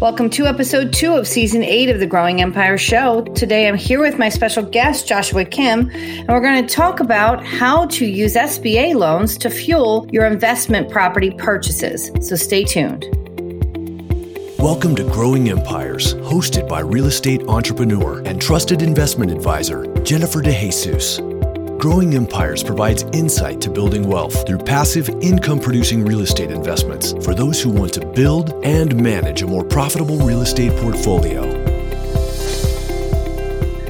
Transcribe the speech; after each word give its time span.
Welcome 0.00 0.28
to 0.30 0.44
episode 0.44 0.92
two 0.92 1.14
of 1.14 1.26
season 1.26 1.62
eight 1.62 1.88
of 1.88 2.00
the 2.00 2.06
Growing 2.06 2.42
Empire 2.42 2.76
Show. 2.76 3.22
Today 3.34 3.66
I'm 3.66 3.78
here 3.78 3.98
with 3.98 4.18
my 4.18 4.28
special 4.28 4.62
guest, 4.62 5.08
Joshua 5.08 5.46
Kim, 5.46 5.88
and 5.90 6.28
we're 6.28 6.42
going 6.42 6.66
to 6.66 6.74
talk 6.74 7.00
about 7.00 7.42
how 7.42 7.86
to 7.86 8.04
use 8.04 8.34
SBA 8.34 8.94
loans 8.94 9.38
to 9.38 9.48
fuel 9.48 10.06
your 10.12 10.26
investment 10.26 10.90
property 10.90 11.30
purchases. 11.30 12.10
So 12.20 12.36
stay 12.36 12.62
tuned. 12.64 13.06
Welcome 14.58 14.96
to 14.96 15.04
Growing 15.04 15.48
Empires, 15.48 16.12
hosted 16.16 16.68
by 16.68 16.80
real 16.80 17.06
estate 17.06 17.44
entrepreneur 17.44 18.20
and 18.26 18.38
trusted 18.38 18.82
investment 18.82 19.32
advisor, 19.32 19.86
Jennifer 20.02 20.42
DeJesus. 20.42 21.35
Growing 21.86 22.16
Empires 22.16 22.64
provides 22.64 23.04
insight 23.12 23.60
to 23.60 23.70
building 23.70 24.08
wealth 24.08 24.44
through 24.44 24.58
passive 24.58 25.08
income 25.20 25.60
producing 25.60 26.04
real 26.04 26.18
estate 26.22 26.50
investments 26.50 27.12
for 27.24 27.32
those 27.32 27.62
who 27.62 27.70
want 27.70 27.92
to 27.92 28.04
build 28.04 28.52
and 28.64 29.00
manage 29.00 29.42
a 29.42 29.46
more 29.46 29.62
profitable 29.62 30.18
real 30.18 30.42
estate 30.42 30.72
portfolio. 30.80 31.44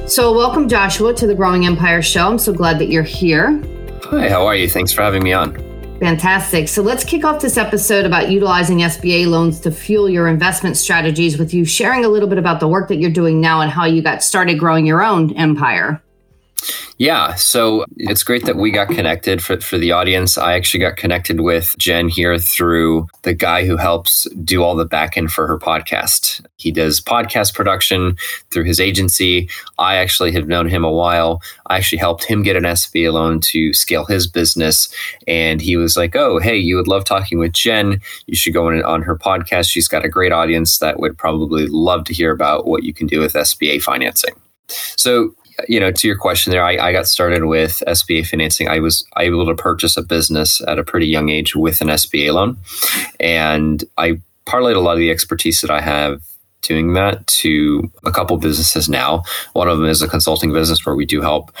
So, 0.05 0.31
welcome, 0.31 0.69
Joshua, 0.69 1.11
to 1.15 1.25
the 1.25 1.33
Growing 1.33 1.65
Empire 1.65 2.03
Show. 2.03 2.29
I'm 2.29 2.37
so 2.37 2.53
glad 2.53 2.77
that 2.77 2.89
you're 2.89 3.01
here. 3.01 3.59
Hi, 4.03 4.29
how 4.29 4.45
are 4.45 4.55
you? 4.55 4.69
Thanks 4.69 4.93
for 4.93 5.01
having 5.01 5.23
me 5.23 5.33
on. 5.33 5.55
Fantastic. 5.99 6.67
So 6.67 6.83
let's 6.83 7.03
kick 7.03 7.25
off 7.25 7.41
this 7.41 7.57
episode 7.57 8.05
about 8.05 8.29
utilizing 8.29 8.77
SBA 8.77 9.25
loans 9.25 9.59
to 9.61 9.71
fuel 9.71 10.07
your 10.07 10.27
investment 10.27 10.77
strategies 10.77 11.39
with 11.39 11.51
you 11.51 11.65
sharing 11.65 12.05
a 12.05 12.09
little 12.09 12.29
bit 12.29 12.37
about 12.37 12.59
the 12.59 12.67
work 12.67 12.89
that 12.89 12.97
you're 12.97 13.09
doing 13.09 13.41
now 13.41 13.61
and 13.61 13.71
how 13.71 13.85
you 13.85 14.03
got 14.03 14.21
started 14.21 14.59
growing 14.59 14.85
your 14.85 15.01
own 15.01 15.35
empire. 15.35 15.99
Yeah, 16.99 17.35
so 17.35 17.85
it's 17.97 18.23
great 18.23 18.45
that 18.45 18.55
we 18.55 18.71
got 18.71 18.87
connected 18.87 19.43
for, 19.43 19.61
for 19.61 19.77
the 19.77 19.91
audience. 19.91 20.35
I 20.35 20.53
actually 20.53 20.79
got 20.79 20.97
connected 20.97 21.41
with 21.41 21.75
Jen 21.77 22.09
here 22.09 22.39
through 22.39 23.07
the 23.21 23.35
guy 23.35 23.67
who 23.67 23.77
helps 23.77 24.27
do 24.43 24.63
all 24.63 24.75
the 24.75 24.85
back 24.85 25.15
end 25.15 25.31
for 25.31 25.45
her 25.45 25.59
podcast. 25.59 26.43
He 26.57 26.71
does 26.71 26.99
podcast 26.99 27.53
production 27.53 28.17
through 28.49 28.63
his 28.63 28.79
agency. 28.79 29.47
I 29.77 29.97
actually 29.97 30.31
have 30.31 30.47
known 30.47 30.67
him 30.67 30.83
a 30.83 30.91
while. 30.91 31.39
I 31.67 31.77
actually 31.77 31.99
helped 31.99 32.23
him 32.23 32.41
get 32.41 32.55
an 32.55 32.63
SBA 32.63 33.13
loan 33.13 33.41
to 33.41 33.73
scale 33.73 34.05
his 34.05 34.25
business. 34.25 34.91
And 35.27 35.61
he 35.61 35.77
was 35.77 35.97
like, 35.97 36.15
Oh, 36.15 36.39
hey, 36.39 36.57
you 36.57 36.75
would 36.77 36.87
love 36.87 37.03
talking 37.03 37.37
with 37.37 37.51
Jen. 37.51 38.01
You 38.25 38.35
should 38.35 38.53
go 38.53 38.69
on, 38.69 38.83
on 38.83 39.03
her 39.03 39.15
podcast. 39.15 39.69
She's 39.69 39.87
got 39.87 40.03
a 40.03 40.09
great 40.09 40.31
audience 40.31 40.79
that 40.79 40.99
would 40.99 41.15
probably 41.15 41.67
love 41.67 42.05
to 42.05 42.13
hear 42.13 42.31
about 42.31 42.65
what 42.65 42.81
you 42.81 42.93
can 42.93 43.05
do 43.05 43.19
with 43.19 43.33
SBA 43.33 43.83
financing. 43.83 44.33
So 44.67 45.35
you 45.67 45.79
know, 45.79 45.91
to 45.91 46.07
your 46.07 46.17
question 46.17 46.51
there, 46.51 46.63
I, 46.63 46.77
I, 46.77 46.91
got 46.91 47.07
started 47.07 47.45
with 47.45 47.81
SBA 47.87 48.27
financing. 48.27 48.67
I 48.69 48.79
was 48.79 49.05
able 49.17 49.45
to 49.47 49.55
purchase 49.55 49.97
a 49.97 50.03
business 50.03 50.61
at 50.67 50.77
a 50.77 50.83
pretty 50.83 51.07
young 51.07 51.29
age 51.29 51.55
with 51.55 51.81
an 51.81 51.87
SBA 51.87 52.33
loan. 52.33 52.57
And 53.19 53.83
I 53.97 54.21
parlayed 54.45 54.75
a 54.75 54.79
lot 54.79 54.93
of 54.93 54.99
the 54.99 55.11
expertise 55.11 55.61
that 55.61 55.71
I 55.71 55.81
have 55.81 56.21
doing 56.61 56.93
that 56.93 57.25
to 57.27 57.89
a 58.03 58.11
couple 58.11 58.37
businesses 58.37 58.89
now. 58.89 59.23
One 59.53 59.69
of 59.69 59.77
them 59.77 59.87
is 59.87 60.01
a 60.01 60.07
consulting 60.07 60.51
business 60.51 60.85
where 60.85 60.95
we 60.95 61.05
do 61.05 61.21
help 61.21 61.51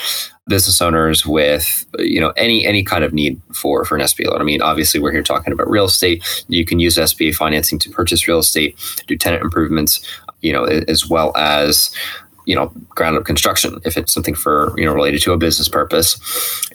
business 0.47 0.81
owners 0.81 1.25
with 1.25 1.85
you 1.99 2.21
know 2.21 2.31
any 2.37 2.65
any 2.65 2.83
kind 2.83 3.03
of 3.03 3.13
need 3.13 3.41
for 3.53 3.85
for 3.85 3.95
an 3.95 4.01
SBA 4.01 4.29
loan. 4.29 4.41
I 4.41 4.43
mean, 4.43 4.61
obviously 4.61 4.99
we're 4.99 5.11
here 5.11 5.23
talking 5.23 5.53
about 5.53 5.69
real 5.69 5.85
estate. 5.85 6.45
You 6.47 6.65
can 6.65 6.79
use 6.79 6.97
SBA 6.97 7.35
financing 7.35 7.79
to 7.79 7.89
purchase 7.89 8.27
real 8.27 8.39
estate, 8.39 8.77
do 9.07 9.17
tenant 9.17 9.43
improvements, 9.43 10.01
you 10.41 10.51
know, 10.51 10.65
as 10.65 11.07
well 11.07 11.35
as 11.35 11.91
you 12.47 12.55
know 12.55 12.71
ground 12.89 13.17
up 13.17 13.25
construction 13.25 13.79
if 13.85 13.97
it's 13.97 14.13
something 14.13 14.33
for 14.33 14.73
you 14.77 14.85
know 14.85 14.93
related 14.93 15.21
to 15.21 15.33
a 15.33 15.37
business 15.37 15.69
purpose 15.69 16.17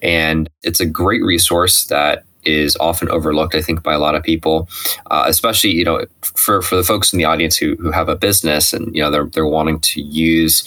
and 0.03 0.49
it's 0.63 0.81
a 0.81 0.87
great 0.87 1.23
resource 1.25 1.85
that 1.87 2.25
is 2.45 2.77
often 2.81 3.09
overlooked, 3.09 3.55
I 3.55 3.63
think, 3.63 3.83
by 3.83 3.95
a 3.95 3.99
lot 3.99 4.15
of 4.15 4.23
people, 4.23 4.69
uh, 5.11 5.25
especially 5.27 5.71
you 5.71 5.85
know 5.85 6.05
for 6.23 6.63
for 6.63 6.77
the 6.77 6.83
folks 6.83 7.13
in 7.13 7.19
the 7.19 7.25
audience 7.25 7.57
who 7.57 7.77
who 7.77 7.91
have 7.91 8.09
a 8.09 8.17
business 8.17 8.73
and 8.73 8.95
you 8.95 9.03
know 9.03 9.11
they're 9.11 9.27
they're 9.27 9.47
wanting 9.47 9.81
to 9.81 10.01
use 10.03 10.65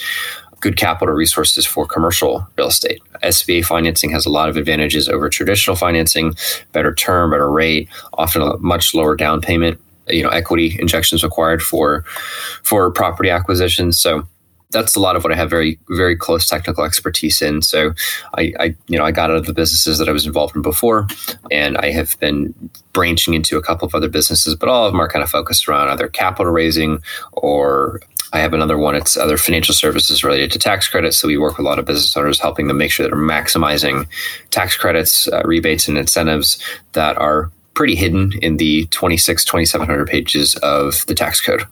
good 0.61 0.77
capital 0.77 1.13
resources 1.13 1.65
for 1.65 1.85
commercial 1.85 2.47
real 2.57 2.67
estate. 2.67 3.01
SBA 3.23 3.65
financing 3.65 4.09
has 4.11 4.25
a 4.25 4.31
lot 4.31 4.49
of 4.49 4.57
advantages 4.57 5.07
over 5.09 5.29
traditional 5.29 5.75
financing, 5.75 6.33
better 6.71 6.93
term, 6.93 7.31
better 7.31 7.51
rate, 7.51 7.89
often 8.13 8.41
a 8.41 8.57
much 8.57 8.93
lower 8.93 9.15
down 9.15 9.41
payment. 9.41 9.79
You 10.07 10.23
know, 10.23 10.29
equity 10.29 10.77
injections 10.79 11.23
required 11.23 11.61
for 11.61 12.03
for 12.63 12.89
property 12.91 13.29
acquisitions. 13.29 13.99
So 13.99 14.27
that's 14.75 14.95
a 14.95 14.99
lot 14.99 15.15
of 15.15 15.23
what 15.23 15.31
I 15.31 15.35
have 15.35 15.49
very 15.49 15.79
very 15.89 16.15
close 16.15 16.47
technical 16.47 16.83
expertise 16.83 17.41
in. 17.41 17.61
So 17.61 17.93
I, 18.37 18.53
I, 18.59 18.75
you 18.87 18.97
know 18.97 19.05
I 19.05 19.11
got 19.11 19.31
out 19.31 19.37
of 19.37 19.45
the 19.45 19.53
businesses 19.53 19.97
that 19.97 20.09
I 20.09 20.11
was 20.11 20.25
involved 20.25 20.55
in 20.55 20.61
before, 20.61 21.07
and 21.49 21.77
I 21.77 21.91
have 21.91 22.19
been 22.19 22.53
branching 22.93 23.33
into 23.33 23.57
a 23.57 23.61
couple 23.61 23.87
of 23.87 23.95
other 23.95 24.09
businesses, 24.09 24.55
but 24.55 24.69
all 24.69 24.85
of 24.85 24.91
them 24.91 25.01
are 25.01 25.07
kind 25.07 25.23
of 25.23 25.29
focused 25.29 25.67
around 25.67 25.89
either 25.89 26.07
capital 26.07 26.51
raising 26.51 27.01
or 27.31 28.01
I 28.33 28.39
have 28.39 28.53
another 28.53 28.77
one. 28.77 28.95
It's 28.95 29.15
other 29.15 29.37
financial 29.37 29.73
services 29.73 30.23
related 30.23 30.51
to 30.51 30.59
tax 30.59 30.89
credits. 30.89 31.17
So 31.17 31.27
we 31.27 31.37
work 31.37 31.57
with 31.57 31.65
a 31.65 31.69
lot 31.69 31.79
of 31.79 31.85
business 31.85 32.17
owners, 32.17 32.39
helping 32.39 32.67
them 32.67 32.77
make 32.77 32.91
sure 32.91 33.07
they're 33.07 33.15
maximizing 33.15 34.07
tax 34.49 34.75
credits, 34.75 35.29
uh, 35.29 35.41
rebates, 35.45 35.87
and 35.87 35.97
incentives 35.97 36.59
that 36.93 37.17
are 37.17 37.49
pretty 37.75 37.95
hidden 37.95 38.33
in 38.41 38.57
the 38.57 38.87
26 38.87 39.45
2700 39.45 40.07
pages 40.07 40.55
of 40.55 41.05
the 41.07 41.13
tax 41.13 41.41
code 41.41 41.65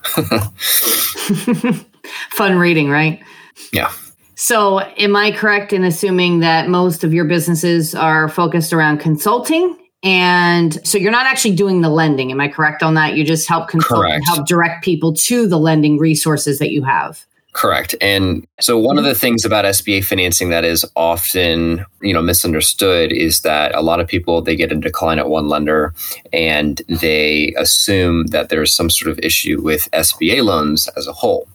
fun 2.31 2.57
reading, 2.57 2.89
right? 2.89 3.21
Yeah. 3.71 3.91
So, 4.35 4.79
am 4.79 5.15
I 5.15 5.31
correct 5.31 5.73
in 5.73 5.83
assuming 5.83 6.39
that 6.39 6.67
most 6.67 7.03
of 7.03 7.13
your 7.13 7.25
businesses 7.25 7.93
are 7.95 8.27
focused 8.27 8.73
around 8.73 8.99
consulting? 8.99 9.77
And 10.03 10.85
so 10.85 10.97
you're 10.97 11.11
not 11.11 11.25
actually 11.25 11.55
doing 11.55 11.79
the 11.79 11.89
lending. 11.89 12.29
Am 12.31 12.41
I 12.41 12.49
correct 12.49 12.83
on 12.83 12.93
that? 12.95 13.15
You 13.15 13.23
just 13.23 13.47
help 13.47 13.69
consult 13.69 14.05
and 14.05 14.23
help 14.25 14.45
direct 14.45 14.83
people 14.83 15.13
to 15.13 15.47
the 15.47 15.57
lending 15.57 15.97
resources 15.97 16.59
that 16.59 16.71
you 16.71 16.83
have. 16.83 17.25
Correct. 17.53 17.95
And 18.01 18.45
so 18.59 18.79
one 18.79 18.97
of 18.97 19.05
the 19.05 19.13
things 19.13 19.45
about 19.45 19.63
SBA 19.63 20.03
financing 20.03 20.49
that 20.49 20.65
is 20.65 20.83
often, 20.95 21.85
you 22.01 22.11
know, 22.11 22.21
misunderstood 22.21 23.11
is 23.11 23.41
that 23.41 23.73
a 23.75 23.81
lot 23.81 23.99
of 23.99 24.07
people 24.07 24.41
they 24.41 24.55
get 24.55 24.71
a 24.71 24.75
decline 24.75 25.19
at 25.19 25.29
one 25.29 25.47
lender 25.47 25.93
and 26.33 26.81
they 26.89 27.53
assume 27.57 28.25
that 28.27 28.49
there's 28.49 28.73
some 28.73 28.89
sort 28.89 29.11
of 29.11 29.19
issue 29.19 29.61
with 29.61 29.89
SBA 29.91 30.43
loans 30.43 30.89
as 30.97 31.07
a 31.07 31.13
whole. 31.13 31.47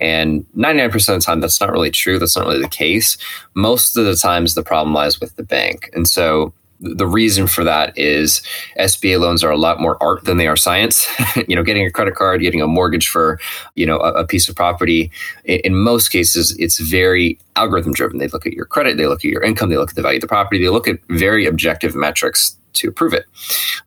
And 0.00 0.46
99% 0.56 0.94
of 0.94 1.20
the 1.20 1.20
time, 1.20 1.40
that's 1.40 1.60
not 1.60 1.72
really 1.72 1.90
true. 1.90 2.18
That's 2.18 2.36
not 2.36 2.46
really 2.46 2.62
the 2.62 2.68
case. 2.68 3.16
Most 3.54 3.96
of 3.96 4.04
the 4.04 4.16
times, 4.16 4.54
the 4.54 4.62
problem 4.62 4.94
lies 4.94 5.20
with 5.20 5.36
the 5.36 5.42
bank. 5.42 5.90
And 5.92 6.06
so 6.06 6.52
the 6.80 7.06
reason 7.06 7.46
for 7.46 7.64
that 7.64 7.96
is 7.98 8.42
SBA 8.78 9.18
loans 9.18 9.42
are 9.42 9.50
a 9.50 9.56
lot 9.56 9.80
more 9.80 10.00
art 10.02 10.24
than 10.24 10.36
they 10.36 10.46
are 10.46 10.56
science. 10.56 11.06
you 11.48 11.56
know, 11.56 11.62
getting 11.62 11.84
a 11.84 11.90
credit 11.90 12.14
card, 12.14 12.40
getting 12.40 12.62
a 12.62 12.66
mortgage 12.66 13.08
for, 13.08 13.40
you 13.74 13.84
know, 13.84 13.98
a, 13.98 14.12
a 14.12 14.26
piece 14.26 14.48
of 14.48 14.54
property. 14.54 15.10
In, 15.44 15.60
in, 15.60 15.74
most 15.74 16.10
cases, 16.10 16.56
it's 16.58 16.78
very 16.78 17.38
algorithm 17.56 17.92
driven. 17.92 18.18
They 18.18 18.28
look 18.28 18.46
at 18.46 18.52
your 18.52 18.64
credit, 18.64 18.96
they 18.96 19.06
look 19.06 19.20
at 19.20 19.30
your 19.30 19.42
income, 19.42 19.70
they 19.70 19.76
look 19.76 19.90
at 19.90 19.96
the 19.96 20.02
value 20.02 20.18
of 20.18 20.22
the 20.22 20.28
property, 20.28 20.62
they 20.62 20.68
look 20.68 20.86
at 20.86 20.98
very 21.08 21.46
objective 21.46 21.94
metrics 21.96 22.56
to 22.74 22.88
approve 22.88 23.12
it. 23.12 23.26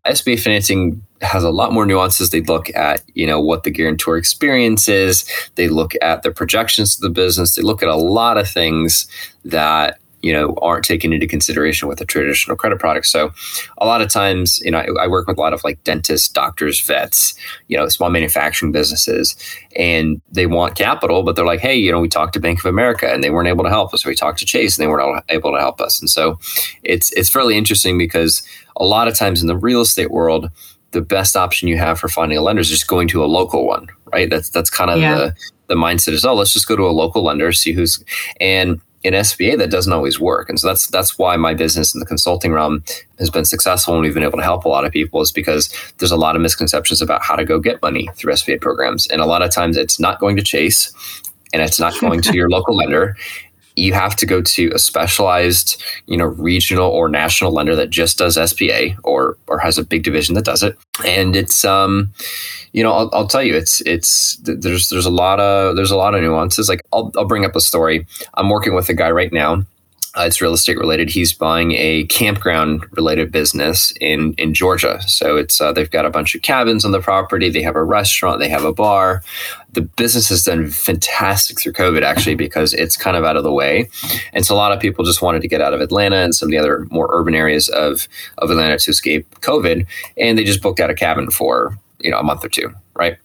SBA 0.06 0.40
financing 0.42 1.02
has 1.22 1.44
a 1.44 1.50
lot 1.50 1.72
more 1.72 1.86
nuances. 1.86 2.30
They 2.30 2.42
look 2.42 2.74
at, 2.76 3.04
you 3.14 3.28
know, 3.28 3.40
what 3.40 3.64
the 3.64 3.72
guarantor 3.72 4.18
experience 4.18 4.88
is. 4.88 5.30
They 5.56 5.68
look 5.68 5.94
at 6.02 6.24
the 6.24 6.32
projections 6.32 6.96
of 6.96 7.02
the 7.02 7.10
business. 7.10 7.56
They 7.56 7.62
look 7.62 7.84
at 7.84 7.90
a 7.90 7.96
lot 7.96 8.38
of 8.38 8.50
things 8.50 9.08
that 9.46 10.00
you 10.22 10.34
know 10.34 10.56
aren't 10.62 10.86
taken 10.86 11.14
into 11.14 11.28
consideration 11.28 11.88
with 11.88 12.00
a 12.02 12.06
traditional 12.06 12.56
credit 12.56 12.80
product 12.80 13.08
so 13.08 13.32
a 13.80 13.86
lot 13.86 14.02
of 14.02 14.10
times 14.10 14.60
you 14.60 14.72
know 14.72 14.80
I, 14.80 15.06
I, 15.06 15.08
work 15.08 15.28
with 15.28 15.38
a 15.38 15.42
lot 15.42 15.54
of 15.54 15.64
like 15.64 15.84
dentists 15.84 16.28
doctors 16.28 16.80
vets 16.80 17.34
you 17.68 17.78
know 17.78 17.88
small 17.88 18.10
manufacturing 18.10 18.72
businesses 18.72 19.36
and 19.76 20.22
they 20.32 20.46
want 20.46 20.76
capital 20.76 21.24
but 21.24 21.36
they're 21.36 21.46
like 21.46 21.60
hey 21.60 21.76
you 21.76 21.92
know 21.92 22.00
we 22.00 22.08
talked 22.08 22.34
to 22.34 22.40
bank 22.40 22.60
of 22.60 22.66
america 22.66 23.12
and 23.12 23.24
they 23.24 23.30
weren't 23.30 23.48
able 23.48 23.64
to 23.64 23.70
help 23.70 23.94
us 23.94 24.06
we 24.06 24.16
talked 24.16 24.40
to 24.40 24.46
chase 24.46 24.78
and 24.78 24.84
they 24.84 24.88
weren't 24.88 25.24
able 25.30 25.52
to 25.52 25.60
help 25.60 25.82
us 25.82 26.00
and 26.00 26.10
so 26.10 26.38
it's 26.84 27.12
it's 27.14 27.30
fairly 27.30 27.58
interesting 27.58 27.98
because 27.98 28.46
a 28.78 28.86
lot 28.86 29.08
of 29.08 29.16
times 29.16 29.42
in 29.42 29.48
the 29.48 29.58
real 29.58 29.82
estate 29.82 30.12
world 30.12 30.50
the 30.92 31.02
best 31.02 31.36
option 31.36 31.68
you 31.68 31.78
have 31.78 32.00
for 32.00 32.08
finding 32.08 32.38
a 32.38 32.42
lender 32.42 32.62
is 32.62 32.70
just 32.70 32.88
going 32.88 33.08
to 33.08 33.24
a 33.24 33.28
local 33.28 33.68
one 33.68 33.88
right 34.14 34.30
that's 34.30 34.50
that's 34.50 34.70
kind 34.70 34.90
of 34.90 35.00
yeah. 35.00 35.16
the 35.16 35.36
the 35.68 35.76
mindset 35.76 36.14
is 36.14 36.26
oh 36.26 36.34
let's 36.34 36.54
just 36.54 36.68
go 36.68 36.76
to 36.76 36.84
a 36.84 36.92
local 36.92 37.24
lender 37.24 37.52
see 37.52 37.72
who's 37.72 38.04
and 38.40 38.82
in 39.04 39.14
SBA 39.14 39.58
that 39.58 39.72
doesn't 39.72 39.94
always 39.94 40.20
work. 40.20 40.50
And 40.50 40.60
so 40.60 40.68
that's 40.68 40.88
that's 40.88 41.18
why 41.18 41.36
my 41.36 41.54
business 41.54 41.94
in 41.94 42.00
the 42.00 42.06
consulting 42.06 42.54
realm 42.54 42.84
has 43.18 43.30
been 43.30 43.46
successful 43.46 43.94
and 43.96 44.04
we've 44.04 44.14
been 44.14 44.24
able 44.24 44.38
to 44.38 44.44
help 44.44 44.66
a 44.66 44.70
lot 44.70 44.86
of 44.86 44.92
people 44.92 45.22
is 45.22 45.32
because 45.32 45.74
there's 45.98 46.12
a 46.12 46.18
lot 46.18 46.36
of 46.36 46.42
misconceptions 46.42 47.02
about 47.02 47.24
how 47.24 47.36
to 47.36 47.46
go 47.46 47.60
get 47.60 47.82
money 47.82 48.10
through 48.16 48.34
SBA 48.34 48.62
programs. 48.62 49.08
And 49.08 49.22
a 49.22 49.26
lot 49.26 49.42
of 49.42 49.52
times 49.52 49.78
it's 49.78 50.00
not 50.00 50.20
going 50.20 50.38
to 50.38 50.44
Chase 50.44 50.94
and 51.52 51.62
it's 51.62 51.80
not 51.80 52.00
going 52.00 52.22
to 52.22 52.34
your 52.36 52.50
local 52.50 52.76
lender 52.76 53.16
you 53.76 53.94
have 53.94 54.16
to 54.18 54.26
go 54.26 54.42
to 54.42 54.72
a 54.74 54.80
specialized, 54.80 55.82
you 56.08 56.18
know, 56.18 56.26
regional 56.26 56.90
or 56.90 57.10
national 57.10 57.52
lender 57.52 57.76
that 57.76 57.90
just 57.90 58.18
does 58.18 58.38
SBA 58.38 58.98
or 59.04 59.38
or 59.48 59.60
has 59.60 59.78
a 59.78 59.84
big 59.84 60.04
division 60.04 60.36
that 60.36 60.46
does 60.46 60.64
it. 60.64 60.78
And 61.06 61.36
it's 61.36 61.64
um, 61.66 62.12
you 62.74 62.84
know, 62.84 62.92
I'll, 62.94 63.10
I'll 63.14 63.28
tell 63.28 63.44
you, 63.44 63.56
it's 63.56 63.82
it's 63.82 64.38
there's 64.44 64.90
there's 64.90 65.06
a 65.06 65.12
lot 65.12 65.40
of 65.40 65.76
there's 65.76 65.92
a 65.92 65.98
lot 65.98 66.16
of 66.16 66.22
nuances. 66.22 66.70
Like 66.70 66.82
I'll 66.94 67.12
I'll 67.18 67.26
bring 67.26 67.46
up 67.46 67.56
a 67.56 67.62
story. 67.62 68.06
I'm 68.36 68.50
working 68.50 68.74
with 68.76 68.90
a 68.90 68.94
guy 68.94 69.12
right 69.12 69.32
now 69.32 69.64
Uh, 70.18 70.24
it's 70.24 70.42
real 70.42 70.54
estate 70.54 70.78
related. 70.78 71.10
He's 71.10 71.32
buying 71.32 71.72
a 71.72 72.04
campground 72.06 72.86
related 72.92 73.32
business 73.32 73.94
in 74.02 74.34
in 74.34 74.54
Georgia. 74.54 75.02
So 75.08 75.38
it's 75.38 75.62
uh, 75.62 75.72
they've 75.72 75.90
got 75.90 76.06
a 76.06 76.10
bunch 76.10 76.36
of 76.36 76.42
cabins 76.42 76.84
on 76.84 76.92
the 76.92 77.00
property. 77.00 77.50
They 77.50 77.62
have 77.62 77.78
a 77.78 77.84
restaurant. 77.84 78.40
They 78.40 78.50
have 78.50 78.66
a 78.66 78.74
bar. 78.74 79.24
The 79.72 79.82
business 79.82 80.28
has 80.28 80.44
done 80.44 80.70
fantastic 80.70 81.62
through 81.62 81.74
COVID 81.74 82.02
actually 82.02 82.36
because 82.36 82.74
it's 82.74 82.98
kind 82.98 83.16
of 83.16 83.24
out 83.24 83.38
of 83.38 83.44
the 83.44 83.54
way, 83.54 83.90
and 84.34 84.46
so 84.46 84.54
a 84.54 84.58
lot 84.58 84.74
of 84.74 84.82
people 84.82 85.06
just 85.06 85.22
wanted 85.22 85.42
to 85.44 85.48
get 85.48 85.62
out 85.62 85.74
of 85.74 85.80
Atlanta 85.80 86.18
and 86.18 86.36
some 86.36 86.48
of 86.48 86.52
the 86.52 86.58
other 86.58 86.86
more 86.92 87.08
urban 87.12 87.34
areas 87.34 87.70
of 87.70 88.10
of 88.40 88.52
Atlanta 88.52 88.78
to 88.80 88.92
escape 88.92 89.30
COVID, 89.40 89.88
and 90.18 90.38
they 90.38 90.44
just 90.44 90.62
booked 90.62 90.82
out 90.82 90.90
a 90.90 90.94
cabin 90.94 91.32
for 91.32 91.78
you 92.04 92.12
know 92.12 92.20
a 92.20 92.24
month 92.24 92.44
or 92.44 92.50
two 92.50 92.74
right? 92.96 93.18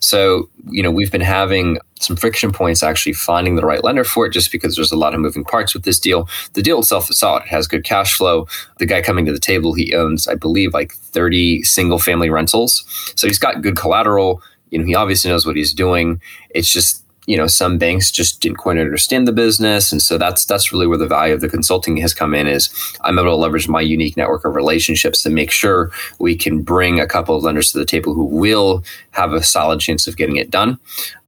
So, 0.00 0.48
you 0.70 0.82
know, 0.82 0.90
we've 0.90 1.10
been 1.10 1.20
having 1.20 1.78
some 1.98 2.16
friction 2.16 2.52
points 2.52 2.82
actually 2.82 3.14
finding 3.14 3.56
the 3.56 3.66
right 3.66 3.82
lender 3.82 4.04
for 4.04 4.26
it 4.26 4.32
just 4.32 4.52
because 4.52 4.76
there's 4.76 4.92
a 4.92 4.96
lot 4.96 5.14
of 5.14 5.20
moving 5.20 5.44
parts 5.44 5.74
with 5.74 5.84
this 5.84 5.98
deal. 5.98 6.28
The 6.52 6.62
deal 6.62 6.78
itself 6.78 7.10
is 7.10 7.18
solid. 7.18 7.42
It 7.44 7.48
has 7.48 7.66
good 7.66 7.84
cash 7.84 8.16
flow. 8.16 8.46
The 8.78 8.86
guy 8.86 9.02
coming 9.02 9.24
to 9.26 9.32
the 9.32 9.40
table, 9.40 9.72
he 9.72 9.94
owns, 9.94 10.28
I 10.28 10.34
believe, 10.34 10.74
like 10.74 10.92
30 10.92 11.62
single 11.62 11.98
family 11.98 12.30
rentals. 12.30 12.84
So 13.16 13.26
he's 13.26 13.38
got 13.38 13.62
good 13.62 13.76
collateral. 13.76 14.42
You 14.70 14.78
know, 14.78 14.84
he 14.84 14.94
obviously 14.94 15.30
knows 15.30 15.46
what 15.46 15.56
he's 15.56 15.72
doing. 15.72 16.20
It's 16.50 16.72
just 16.72 17.02
you 17.26 17.36
know 17.36 17.46
some 17.46 17.78
banks 17.78 18.10
just 18.10 18.40
didn't 18.40 18.58
quite 18.58 18.78
understand 18.78 19.28
the 19.28 19.32
business. 19.32 19.92
And 19.92 20.00
so 20.00 20.18
that's 20.18 20.44
that's 20.44 20.72
really 20.72 20.86
where 20.86 20.98
the 20.98 21.06
value 21.06 21.34
of 21.34 21.40
the 21.40 21.48
consulting 21.48 21.96
has 21.98 22.14
come 22.14 22.34
in 22.34 22.46
is 22.46 22.68
i'm 23.02 23.18
able 23.18 23.30
to 23.30 23.36
leverage 23.36 23.68
my 23.68 23.80
unique 23.80 24.16
network 24.16 24.44
of 24.44 24.54
relationships 24.54 25.22
to 25.22 25.30
make 25.30 25.50
sure 25.50 25.90
we 26.18 26.36
can 26.36 26.62
bring 26.62 26.98
a 26.98 27.06
couple 27.06 27.36
of 27.36 27.42
lenders 27.42 27.72
to 27.72 27.78
the 27.78 27.84
table 27.84 28.14
who 28.14 28.24
will 28.24 28.82
have 29.12 29.32
a 29.32 29.42
solid 29.42 29.80
chance 29.80 30.06
of 30.06 30.16
getting 30.16 30.36
it 30.36 30.50
done 30.50 30.78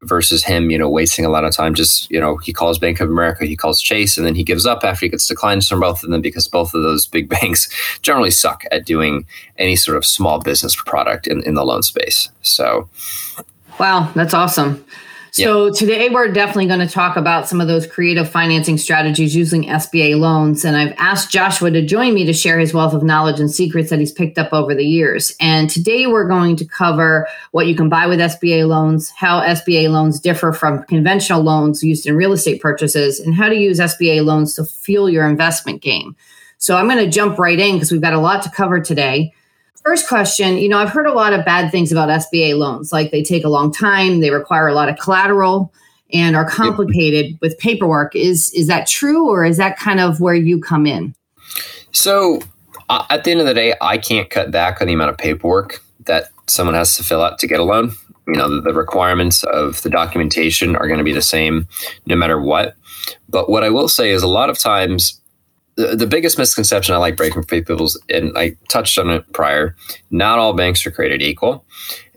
versus 0.03 0.45
him 0.45 0.71
you 0.71 0.79
know 0.79 0.89
wasting 0.89 1.25
a 1.25 1.29
lot 1.29 1.45
of 1.45 1.55
time 1.55 1.75
just 1.75 2.11
you 2.11 2.21
know 2.21 2.37
he 2.39 2.53
calls 2.53 2.79
bank 2.79 3.01
of 3.01 3.11
america 3.11 3.45
he 3.45 3.57
calls 3.57 3.81
chase 3.81 4.17
and 4.17 4.27
then 4.27 4.35
he 4.35 4.45
gives 4.45 4.67
up 4.67 4.85
after 4.85 5.07
he 5.07 5.11
gets 5.11 5.27
declines 5.27 5.69
from 5.69 5.81
both 5.81 6.03
of 6.03 6.11
them 6.11 6.21
because 6.21 6.47
both 6.49 6.75
of 6.75 6.83
those 6.83 7.07
big 7.07 7.29
banks 7.37 7.69
generally 8.03 8.31
suck 8.31 8.65
at 8.71 8.87
doing 8.87 9.27
any 9.57 9.77
sort 9.77 9.97
of 9.97 10.05
small 10.05 10.41
business 10.41 10.75
product 10.77 11.27
in, 11.27 11.43
in 11.43 11.55
the 11.55 11.65
loan 11.65 11.83
space. 11.83 12.29
So 12.43 12.89
wow 13.79 14.11
that's 14.15 14.35
awesome 14.35 14.85
so 15.39 15.67
yep. 15.67 15.75
today 15.75 16.09
we're 16.09 16.33
definitely 16.33 16.67
going 16.67 16.81
to 16.81 16.93
talk 16.93 17.17
about 17.17 17.49
some 17.49 17.61
of 17.61 17.69
those 17.69 17.87
creative 17.87 18.29
financing 18.29 18.77
strategies 18.77 19.37
using 19.37 19.65
SBA 19.65 20.19
loans. 20.19 20.65
And 20.65 20.77
I've 20.77 20.95
asked 20.99 21.31
Joshua 21.31 21.71
to 21.71 21.85
join 21.85 22.15
me 22.15 22.25
to 22.25 22.33
share 22.33 22.59
his 22.59 22.75
wealth 22.75 22.93
of 22.93 23.03
knowledge 23.03 23.39
and 23.39 23.51
secrets 23.51 23.91
that 23.91 24.01
he's 24.01 24.13
picked 24.13 24.39
up 24.39 24.53
over 24.53 24.75
the 24.75 24.85
years. 24.85 25.35
And 25.41 25.71
today 25.71 26.07
we're 26.07 26.27
going 26.27 26.57
to 26.57 26.65
cover 26.65 27.29
what 27.53 27.69
you 27.69 27.77
can 27.77 27.89
buy 27.89 28.07
with 28.07 28.19
SBA 28.19 28.67
loans, 28.67 29.11
how 29.11 29.41
SBA 29.41 29.91
loans 29.91 30.19
differ 30.21 30.53
from 30.53 30.83
conventional 30.85 31.43
loans 31.43 31.83
used 31.83 32.07
in 32.07 32.17
real 32.17 32.33
estate 32.33 32.61
purchases, 32.61 33.21
and 33.21 33.35
how 33.35 33.49
to 33.49 33.57
use 33.57 33.79
SBA 33.79 34.25
loans 34.25 34.55
to 34.55 34.65
fuel 34.65 35.09
your 35.09 35.29
investment 35.29 35.83
game. 35.83 36.17
So 36.59 36.77
I'm 36.77 36.89
going 36.89 37.05
to 37.05 37.11
jump 37.11 37.39
right 37.39 37.59
in 37.59 37.77
because 37.77 37.93
we've 37.93 38.01
got 38.01 38.15
a 38.15 38.21
lot 38.21 38.43
to 38.43 38.51
cover 38.51 38.81
today. 38.81 39.33
First 39.89 40.07
question, 40.07 40.59
you 40.59 40.69
know, 40.69 40.77
I've 40.77 40.91
heard 40.91 41.07
a 41.07 41.15
lot 41.15 41.33
of 41.33 41.47
bad 41.47 41.71
things 41.71 41.91
about 41.91 42.11
SBA 42.11 42.59
loans, 42.59 42.93
like 42.93 43.11
they 43.11 43.23
take 43.23 43.43
a 43.43 43.49
long 43.49 43.73
time, 43.73 44.21
they 44.21 44.31
require 44.31 44.69
a 44.69 44.75
lot 44.75 44.91
of 44.91 44.99
collateral 44.99 45.73
and 46.13 46.37
are 46.37 46.45
complicated 46.45 47.31
yep. 47.31 47.41
with 47.41 47.59
paperwork. 47.59 48.15
Is 48.15 48.53
is 48.53 48.67
that 48.67 48.87
true 48.87 49.31
or 49.31 49.47
is 49.47 49.57
that 49.57 49.79
kind 49.79 49.99
of 49.99 50.21
where 50.21 50.35
you 50.35 50.61
come 50.61 50.85
in? 50.85 51.15
So, 51.91 52.43
uh, 52.91 53.07
at 53.09 53.25
the 53.25 53.31
end 53.31 53.41
of 53.41 53.47
the 53.47 53.55
day, 53.55 53.77
I 53.81 53.97
can't 53.97 54.29
cut 54.29 54.51
back 54.51 54.83
on 54.83 54.89
the 54.89 54.93
amount 54.93 55.09
of 55.09 55.17
paperwork 55.17 55.83
that 56.05 56.25
someone 56.49 56.75
has 56.75 56.95
to 56.99 57.03
fill 57.03 57.23
out 57.23 57.39
to 57.39 57.47
get 57.47 57.59
a 57.59 57.65
loan. 57.65 57.93
You 58.27 58.35
know, 58.35 58.57
the, 58.57 58.61
the 58.61 58.75
requirements 58.75 59.43
of 59.45 59.81
the 59.81 59.89
documentation 59.89 60.77
are 60.77 60.87
going 60.87 60.99
to 60.99 61.05
be 61.05 61.15
the 61.15 61.23
same 61.23 61.67
no 62.05 62.15
matter 62.15 62.39
what. 62.39 62.75
But 63.27 63.49
what 63.49 63.65
I 63.65 63.71
will 63.71 63.89
say 63.89 64.11
is 64.11 64.23
a 64.23 64.29
lot 64.29 64.51
of 64.51 64.59
times 64.59 65.18
the, 65.79 65.95
the 65.95 66.07
biggest 66.09 66.37
misconception 66.39 66.93
I 66.93 66.99
like 66.99 67.17
breaking 67.17 67.41
for 67.41 67.47
people 67.47 67.85
is, 67.85 68.03
and 68.11 68.37
I 68.37 68.57
touched 68.69 68.99
on 68.99 69.11
it 69.11 69.33
prior, 69.33 69.77
not 70.11 70.41
all 70.41 70.53
banks 70.53 70.85
are 70.85 70.91
created 70.91 71.23
equal. 71.23 71.65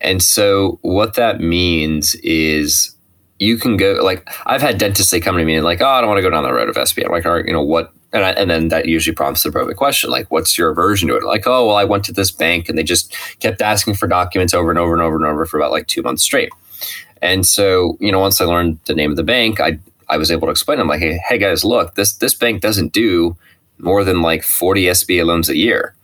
And 0.01 0.21
so 0.21 0.79
what 0.81 1.13
that 1.13 1.39
means 1.39 2.15
is 2.15 2.95
you 3.37 3.57
can 3.57 3.77
go 3.77 3.99
like 4.03 4.27
I've 4.47 4.63
had 4.63 4.79
dentists 4.79 5.11
say 5.11 5.19
come 5.19 5.37
to 5.37 5.45
me 5.45 5.55
and 5.55 5.63
like, 5.63 5.79
oh, 5.79 5.87
I 5.87 6.01
don't 6.01 6.09
want 6.09 6.17
to 6.17 6.23
go 6.23 6.31
down 6.31 6.43
the 6.43 6.51
road 6.51 6.69
of 6.69 6.75
SBA. 6.75 7.05
I'm 7.05 7.11
like, 7.11 7.25
all 7.25 7.33
right, 7.33 7.45
you 7.45 7.53
know 7.53 7.61
what? 7.61 7.93
And, 8.13 8.25
I, 8.25 8.31
and 8.31 8.49
then 8.49 8.69
that 8.69 8.87
usually 8.87 9.15
prompts 9.15 9.43
the 9.43 9.51
probing 9.51 9.75
question, 9.75 10.09
like, 10.09 10.29
what's 10.31 10.57
your 10.57 10.71
aversion 10.71 11.07
to 11.07 11.15
it? 11.15 11.23
Like, 11.23 11.47
oh, 11.47 11.67
well, 11.67 11.77
I 11.77 11.85
went 11.85 12.03
to 12.05 12.11
this 12.11 12.29
bank 12.29 12.67
and 12.67 12.77
they 12.77 12.83
just 12.83 13.15
kept 13.39 13.61
asking 13.61 13.93
for 13.93 14.07
documents 14.07 14.53
over 14.53 14.69
and 14.69 14.77
over 14.77 14.93
and 14.93 15.01
over 15.01 15.15
and 15.15 15.25
over 15.25 15.45
for 15.45 15.57
about 15.59 15.71
like 15.71 15.87
two 15.87 16.01
months 16.01 16.23
straight. 16.23 16.49
And 17.21 17.45
so, 17.45 17.95
you 17.99 18.11
know, 18.11 18.19
once 18.19 18.41
I 18.41 18.45
learned 18.45 18.79
the 18.85 18.95
name 18.95 19.11
of 19.11 19.17
the 19.17 19.23
bank, 19.23 19.61
I 19.61 19.77
I 20.09 20.17
was 20.17 20.29
able 20.29 20.47
to 20.47 20.51
explain. 20.51 20.79
I'm 20.79 20.87
like, 20.87 20.99
hey, 20.99 21.21
hey 21.29 21.37
guys, 21.37 21.63
look, 21.63 21.93
this 21.93 22.13
this 22.13 22.33
bank 22.33 22.61
doesn't 22.61 22.91
do 22.91 23.37
more 23.81 24.03
than 24.03 24.21
like 24.21 24.43
40 24.43 24.83
SBA 24.85 25.25
loans 25.25 25.49
a 25.49 25.57
year. 25.57 25.95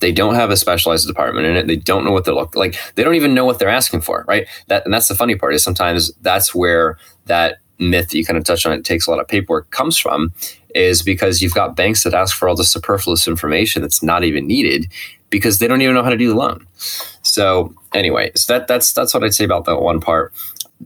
They 0.00 0.12
don't 0.12 0.34
have 0.34 0.50
a 0.50 0.56
specialized 0.56 1.06
department 1.06 1.46
in 1.46 1.56
it. 1.56 1.66
They 1.66 1.76
don't 1.76 2.04
know 2.04 2.12
what 2.12 2.24
they 2.24 2.32
look 2.32 2.54
like. 2.54 2.76
They 2.94 3.02
don't 3.02 3.14
even 3.14 3.34
know 3.34 3.44
what 3.44 3.58
they're 3.58 3.68
asking 3.68 4.02
for, 4.02 4.24
right? 4.28 4.46
That 4.68 4.84
and 4.84 4.92
that's 4.92 5.08
the 5.08 5.14
funny 5.14 5.36
part 5.36 5.54
is 5.54 5.62
sometimes 5.64 6.12
that's 6.20 6.54
where 6.54 6.98
that 7.26 7.58
myth 7.78 8.08
that 8.10 8.18
you 8.18 8.24
kind 8.24 8.38
of 8.38 8.44
touched 8.44 8.66
on 8.66 8.72
it 8.72 8.84
takes 8.84 9.06
a 9.06 9.10
lot 9.10 9.20
of 9.20 9.28
paperwork 9.28 9.70
comes 9.70 9.96
from 9.98 10.32
is 10.74 11.02
because 11.02 11.40
you've 11.40 11.54
got 11.54 11.76
banks 11.76 12.04
that 12.04 12.14
ask 12.14 12.36
for 12.36 12.48
all 12.48 12.56
the 12.56 12.64
superfluous 12.64 13.26
information 13.26 13.82
that's 13.82 14.02
not 14.02 14.24
even 14.24 14.46
needed 14.46 14.90
because 15.30 15.58
they 15.58 15.66
don't 15.66 15.82
even 15.82 15.94
know 15.94 16.02
how 16.02 16.10
to 16.10 16.16
do 16.16 16.28
the 16.28 16.34
loan. 16.34 16.66
So 17.22 17.74
anyway, 17.94 18.32
so 18.34 18.52
that 18.52 18.68
that's 18.68 18.92
that's 18.92 19.14
what 19.14 19.24
I'd 19.24 19.34
say 19.34 19.44
about 19.44 19.64
that 19.64 19.80
one 19.80 20.00
part. 20.00 20.32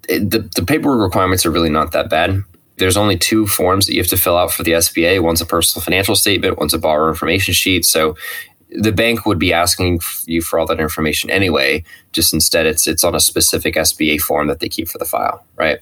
It, 0.09 0.31
the, 0.31 0.49
the 0.55 0.65
paperwork 0.65 1.03
requirements 1.03 1.45
are 1.45 1.51
really 1.51 1.71
not 1.71 1.93
that 1.93 2.09
bad 2.09 2.45
there's 2.81 2.97
only 2.97 3.17
two 3.17 3.47
forms 3.47 3.87
that 3.87 3.93
you 3.93 4.01
have 4.01 4.09
to 4.09 4.17
fill 4.17 4.37
out 4.37 4.51
for 4.51 4.65
the 4.65 4.73
SBA. 4.73 5.23
One's 5.23 5.41
a 5.41 5.47
personal 5.47 5.85
financial 5.85 6.17
statement, 6.17 6.59
one's 6.59 6.75
a 6.75 6.79
borrower 6.79 7.09
information 7.09 7.55
sheet. 7.55 7.85
So 7.85 8.17
the 8.71 8.93
bank 8.93 9.27
would 9.27 9.39
be 9.39 9.53
asking 9.53 10.01
you 10.27 10.43
for 10.43 10.59
all 10.59 10.67
that 10.67 10.81
information 10.81 11.31
anyway. 11.31 11.85
Just 12.13 12.33
instead, 12.33 12.67
it's 12.67 12.87
it's 12.87 13.05
on 13.05 13.15
a 13.15 13.21
specific 13.21 13.75
SBA 13.75 14.21
form 14.21 14.49
that 14.49 14.61
they 14.61 14.69
keep 14.69 14.89
for 14.89 14.99
the 14.99 15.05
file, 15.05 15.45
right? 15.57 15.79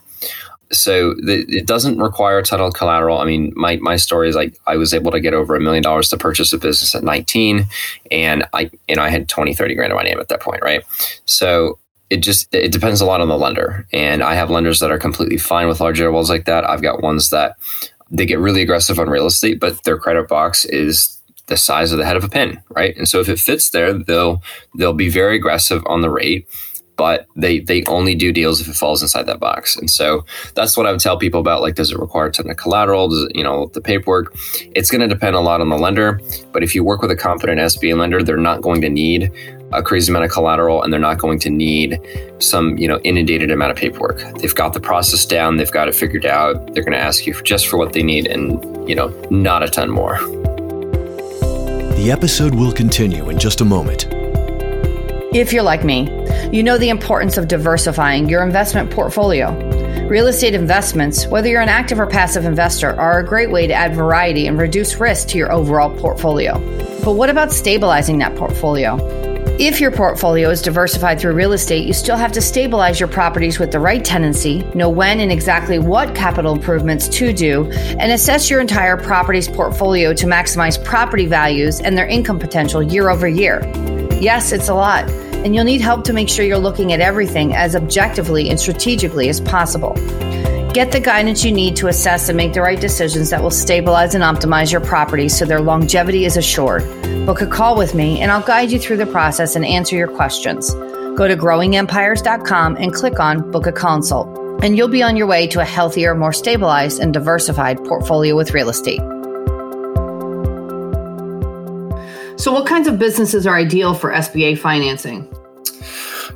So 0.70 1.14
the, 1.14 1.46
it 1.48 1.66
doesn't 1.66 1.98
require 1.98 2.38
a 2.38 2.42
ton 2.42 2.60
of 2.60 2.74
collateral. 2.74 3.18
I 3.18 3.24
mean, 3.24 3.52
my 3.56 3.76
my 3.76 3.96
story 3.96 4.28
is 4.28 4.36
like 4.36 4.58
I 4.66 4.76
was 4.76 4.92
able 4.92 5.10
to 5.12 5.20
get 5.20 5.34
over 5.34 5.54
a 5.54 5.60
million 5.60 5.82
dollars 5.82 6.08
to 6.10 6.16
purchase 6.16 6.52
a 6.52 6.58
business 6.58 6.94
at 6.94 7.04
19, 7.04 7.66
and 8.10 8.46
I 8.52 8.70
you 8.88 8.96
know 8.96 9.02
I 9.02 9.08
had 9.08 9.28
20, 9.28 9.54
30 9.54 9.74
grand 9.74 9.92
in 9.92 9.96
my 9.96 10.02
name 10.02 10.20
at 10.20 10.28
that 10.28 10.40
point, 10.40 10.62
right? 10.62 10.82
So 11.24 11.78
it 12.10 12.18
just 12.18 12.52
it 12.54 12.72
depends 12.72 13.00
a 13.00 13.06
lot 13.06 13.20
on 13.20 13.28
the 13.28 13.38
lender. 13.38 13.86
And 13.92 14.22
i 14.22 14.34
have 14.34 14.50
lenders 14.50 14.80
that 14.80 14.90
are 14.90 14.98
completely 14.98 15.38
fine 15.38 15.68
with 15.68 15.80
large 15.80 16.00
intervals 16.00 16.30
like 16.30 16.46
that. 16.46 16.68
I've 16.68 16.82
got 16.82 17.02
ones 17.02 17.30
that 17.30 17.56
they 18.10 18.26
get 18.26 18.38
really 18.38 18.62
aggressive 18.62 18.98
on 18.98 19.10
real 19.10 19.26
estate 19.26 19.60
but 19.60 19.82
their 19.84 19.98
credit 19.98 20.28
box 20.28 20.64
is 20.64 21.14
the 21.46 21.56
size 21.56 21.92
of 21.92 21.98
the 21.98 22.04
head 22.06 22.16
of 22.16 22.24
a 22.24 22.28
pin 22.28 22.62
right? 22.70 22.96
And 22.96 23.08
so 23.08 23.20
if 23.20 23.28
it 23.28 23.38
fits 23.38 23.70
there 23.70 23.92
they'll 23.92 24.42
they'll 24.76 24.94
be 24.94 25.08
very 25.08 25.36
aggressive 25.36 25.82
on 25.86 26.00
the 26.00 26.10
rate 26.10 26.48
but 26.96 27.26
they 27.36 27.60
they 27.60 27.84
only 27.84 28.14
do 28.14 28.32
deals 28.32 28.60
if 28.60 28.68
it 28.68 28.74
falls 28.74 29.02
inside 29.02 29.22
that 29.22 29.38
box. 29.38 29.76
And 29.76 29.88
so 29.88 30.24
that's 30.54 30.76
what 30.76 30.86
i 30.86 30.90
would 30.90 31.00
tell 31.00 31.16
people 31.16 31.40
about 31.40 31.62
like 31.62 31.76
does 31.76 31.92
it 31.92 31.98
require 31.98 32.26
a 32.26 32.32
ton 32.32 32.50
of 32.50 32.56
collateral? 32.56 33.08
Does 33.08 33.24
it, 33.24 33.36
you 33.36 33.44
know 33.44 33.70
the 33.72 33.80
paperwork? 33.80 34.34
It's 34.74 34.90
going 34.90 35.00
to 35.00 35.06
depend 35.08 35.36
a 35.36 35.40
lot 35.40 35.60
on 35.60 35.68
the 35.68 35.78
lender 35.78 36.20
but 36.52 36.62
if 36.62 36.74
you 36.74 36.82
work 36.82 37.00
with 37.00 37.10
a 37.10 37.16
competent 37.16 37.60
sba 37.60 37.96
lender 37.96 38.22
they're 38.22 38.36
not 38.36 38.62
going 38.62 38.80
to 38.80 38.88
need 38.88 39.30
a 39.72 39.82
crazy 39.82 40.10
amount 40.10 40.24
of 40.24 40.30
collateral 40.30 40.82
and 40.82 40.92
they're 40.92 41.00
not 41.00 41.18
going 41.18 41.38
to 41.38 41.50
need 41.50 42.00
some 42.38 42.76
you 42.78 42.88
know 42.88 42.98
inundated 43.00 43.50
amount 43.50 43.70
of 43.70 43.76
paperwork 43.76 44.18
they've 44.40 44.54
got 44.54 44.72
the 44.72 44.80
process 44.80 45.26
down 45.26 45.56
they've 45.56 45.72
got 45.72 45.88
it 45.88 45.94
figured 45.94 46.26
out 46.26 46.74
they're 46.74 46.84
going 46.84 46.92
to 46.92 46.98
ask 46.98 47.26
you 47.26 47.34
just 47.42 47.66
for 47.66 47.76
what 47.76 47.92
they 47.92 48.02
need 48.02 48.26
and 48.26 48.88
you 48.88 48.94
know 48.94 49.08
not 49.30 49.62
a 49.62 49.68
ton 49.68 49.90
more 49.90 50.18
the 51.96 52.10
episode 52.10 52.54
will 52.54 52.72
continue 52.72 53.28
in 53.28 53.38
just 53.38 53.60
a 53.60 53.64
moment 53.64 54.06
if 55.34 55.52
you're 55.52 55.62
like 55.62 55.84
me 55.84 56.08
you 56.50 56.62
know 56.62 56.78
the 56.78 56.88
importance 56.88 57.36
of 57.36 57.48
diversifying 57.48 58.28
your 58.28 58.42
investment 58.42 58.90
portfolio 58.90 59.52
Real 60.08 60.28
estate 60.28 60.54
investments, 60.54 61.26
whether 61.26 61.48
you're 61.50 61.60
an 61.60 61.68
active 61.68 62.00
or 62.00 62.06
passive 62.06 62.46
investor, 62.46 62.98
are 62.98 63.18
a 63.18 63.26
great 63.26 63.50
way 63.50 63.66
to 63.66 63.74
add 63.74 63.94
variety 63.94 64.46
and 64.46 64.58
reduce 64.58 64.98
risk 64.98 65.28
to 65.28 65.36
your 65.36 65.52
overall 65.52 65.94
portfolio. 65.98 66.58
But 67.04 67.12
what 67.12 67.28
about 67.28 67.52
stabilizing 67.52 68.16
that 68.20 68.34
portfolio? 68.34 68.96
If 69.58 69.80
your 69.80 69.90
portfolio 69.90 70.50
is 70.50 70.62
diversified 70.62 71.18
through 71.18 71.32
real 71.32 71.52
estate, 71.52 71.84
you 71.84 71.92
still 71.92 72.16
have 72.16 72.30
to 72.30 72.40
stabilize 72.40 73.00
your 73.00 73.08
properties 73.08 73.58
with 73.58 73.72
the 73.72 73.80
right 73.80 74.04
tenancy, 74.04 74.62
know 74.72 74.88
when 74.88 75.18
and 75.18 75.32
exactly 75.32 75.80
what 75.80 76.14
capital 76.14 76.54
improvements 76.54 77.08
to 77.08 77.32
do, 77.32 77.68
and 77.98 78.12
assess 78.12 78.48
your 78.48 78.60
entire 78.60 78.96
property's 78.96 79.48
portfolio 79.48 80.14
to 80.14 80.26
maximize 80.26 80.82
property 80.84 81.26
values 81.26 81.80
and 81.80 81.98
their 81.98 82.06
income 82.06 82.38
potential 82.38 82.80
year 82.80 83.10
over 83.10 83.26
year. 83.26 83.60
Yes, 84.20 84.52
it's 84.52 84.68
a 84.68 84.74
lot, 84.74 85.10
and 85.10 85.56
you'll 85.56 85.64
need 85.64 85.80
help 85.80 86.04
to 86.04 86.12
make 86.12 86.28
sure 86.28 86.44
you're 86.44 86.56
looking 86.56 86.92
at 86.92 87.00
everything 87.00 87.52
as 87.52 87.74
objectively 87.74 88.50
and 88.50 88.60
strategically 88.60 89.28
as 89.28 89.40
possible. 89.40 89.96
Get 90.74 90.92
the 90.92 91.00
guidance 91.00 91.44
you 91.44 91.50
need 91.50 91.76
to 91.76 91.88
assess 91.88 92.28
and 92.28 92.36
make 92.36 92.52
the 92.52 92.60
right 92.60 92.78
decisions 92.78 93.30
that 93.30 93.42
will 93.42 93.50
stabilize 93.50 94.14
and 94.14 94.22
optimize 94.22 94.70
your 94.70 94.82
property 94.82 95.28
so 95.28 95.44
their 95.44 95.60
longevity 95.60 96.24
is 96.24 96.36
assured. 96.36 96.82
Book 97.24 97.40
a 97.40 97.46
call 97.46 97.76
with 97.76 97.94
me 97.94 98.20
and 98.20 98.30
I'll 98.30 98.42
guide 98.42 98.70
you 98.70 98.78
through 98.78 98.98
the 98.98 99.06
process 99.06 99.56
and 99.56 99.64
answer 99.64 99.96
your 99.96 100.08
questions. 100.08 100.72
Go 101.18 101.26
to 101.26 101.36
growingempires.com 101.36 102.76
and 102.76 102.92
click 102.94 103.18
on 103.18 103.50
Book 103.50 103.66
a 103.66 103.72
Consult, 103.72 104.28
and 104.62 104.76
you'll 104.76 104.86
be 104.86 105.02
on 105.02 105.16
your 105.16 105.26
way 105.26 105.48
to 105.48 105.60
a 105.60 105.64
healthier, 105.64 106.14
more 106.14 106.32
stabilized, 106.32 107.00
and 107.00 107.12
diversified 107.12 107.82
portfolio 107.84 108.36
with 108.36 108.52
real 108.52 108.68
estate. 108.68 109.00
So, 112.38 112.52
what 112.52 112.66
kinds 112.66 112.86
of 112.86 113.00
businesses 113.00 113.48
are 113.48 113.56
ideal 113.56 113.94
for 113.94 114.12
SBA 114.12 114.58
financing? 114.58 115.28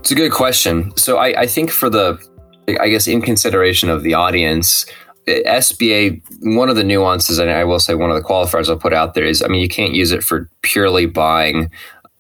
It's 0.00 0.10
a 0.10 0.16
good 0.16 0.32
question. 0.32 0.92
So, 0.96 1.18
I, 1.18 1.42
I 1.42 1.46
think 1.46 1.70
for 1.70 1.88
the, 1.88 2.18
I 2.68 2.88
guess, 2.88 3.06
in 3.06 3.22
consideration 3.22 3.88
of 3.88 4.02
the 4.02 4.14
audience, 4.14 4.86
SBA, 5.26 6.22
one 6.42 6.68
of 6.68 6.76
the 6.76 6.84
nuances, 6.84 7.38
and 7.38 7.50
I 7.50 7.64
will 7.64 7.80
say 7.80 7.94
one 7.94 8.10
of 8.10 8.16
the 8.16 8.26
qualifiers 8.26 8.68
I'll 8.68 8.76
put 8.76 8.92
out 8.92 9.14
there 9.14 9.24
is, 9.24 9.42
I 9.42 9.48
mean, 9.48 9.60
you 9.60 9.68
can't 9.68 9.94
use 9.94 10.12
it 10.12 10.24
for 10.24 10.48
purely 10.62 11.06
buying 11.06 11.70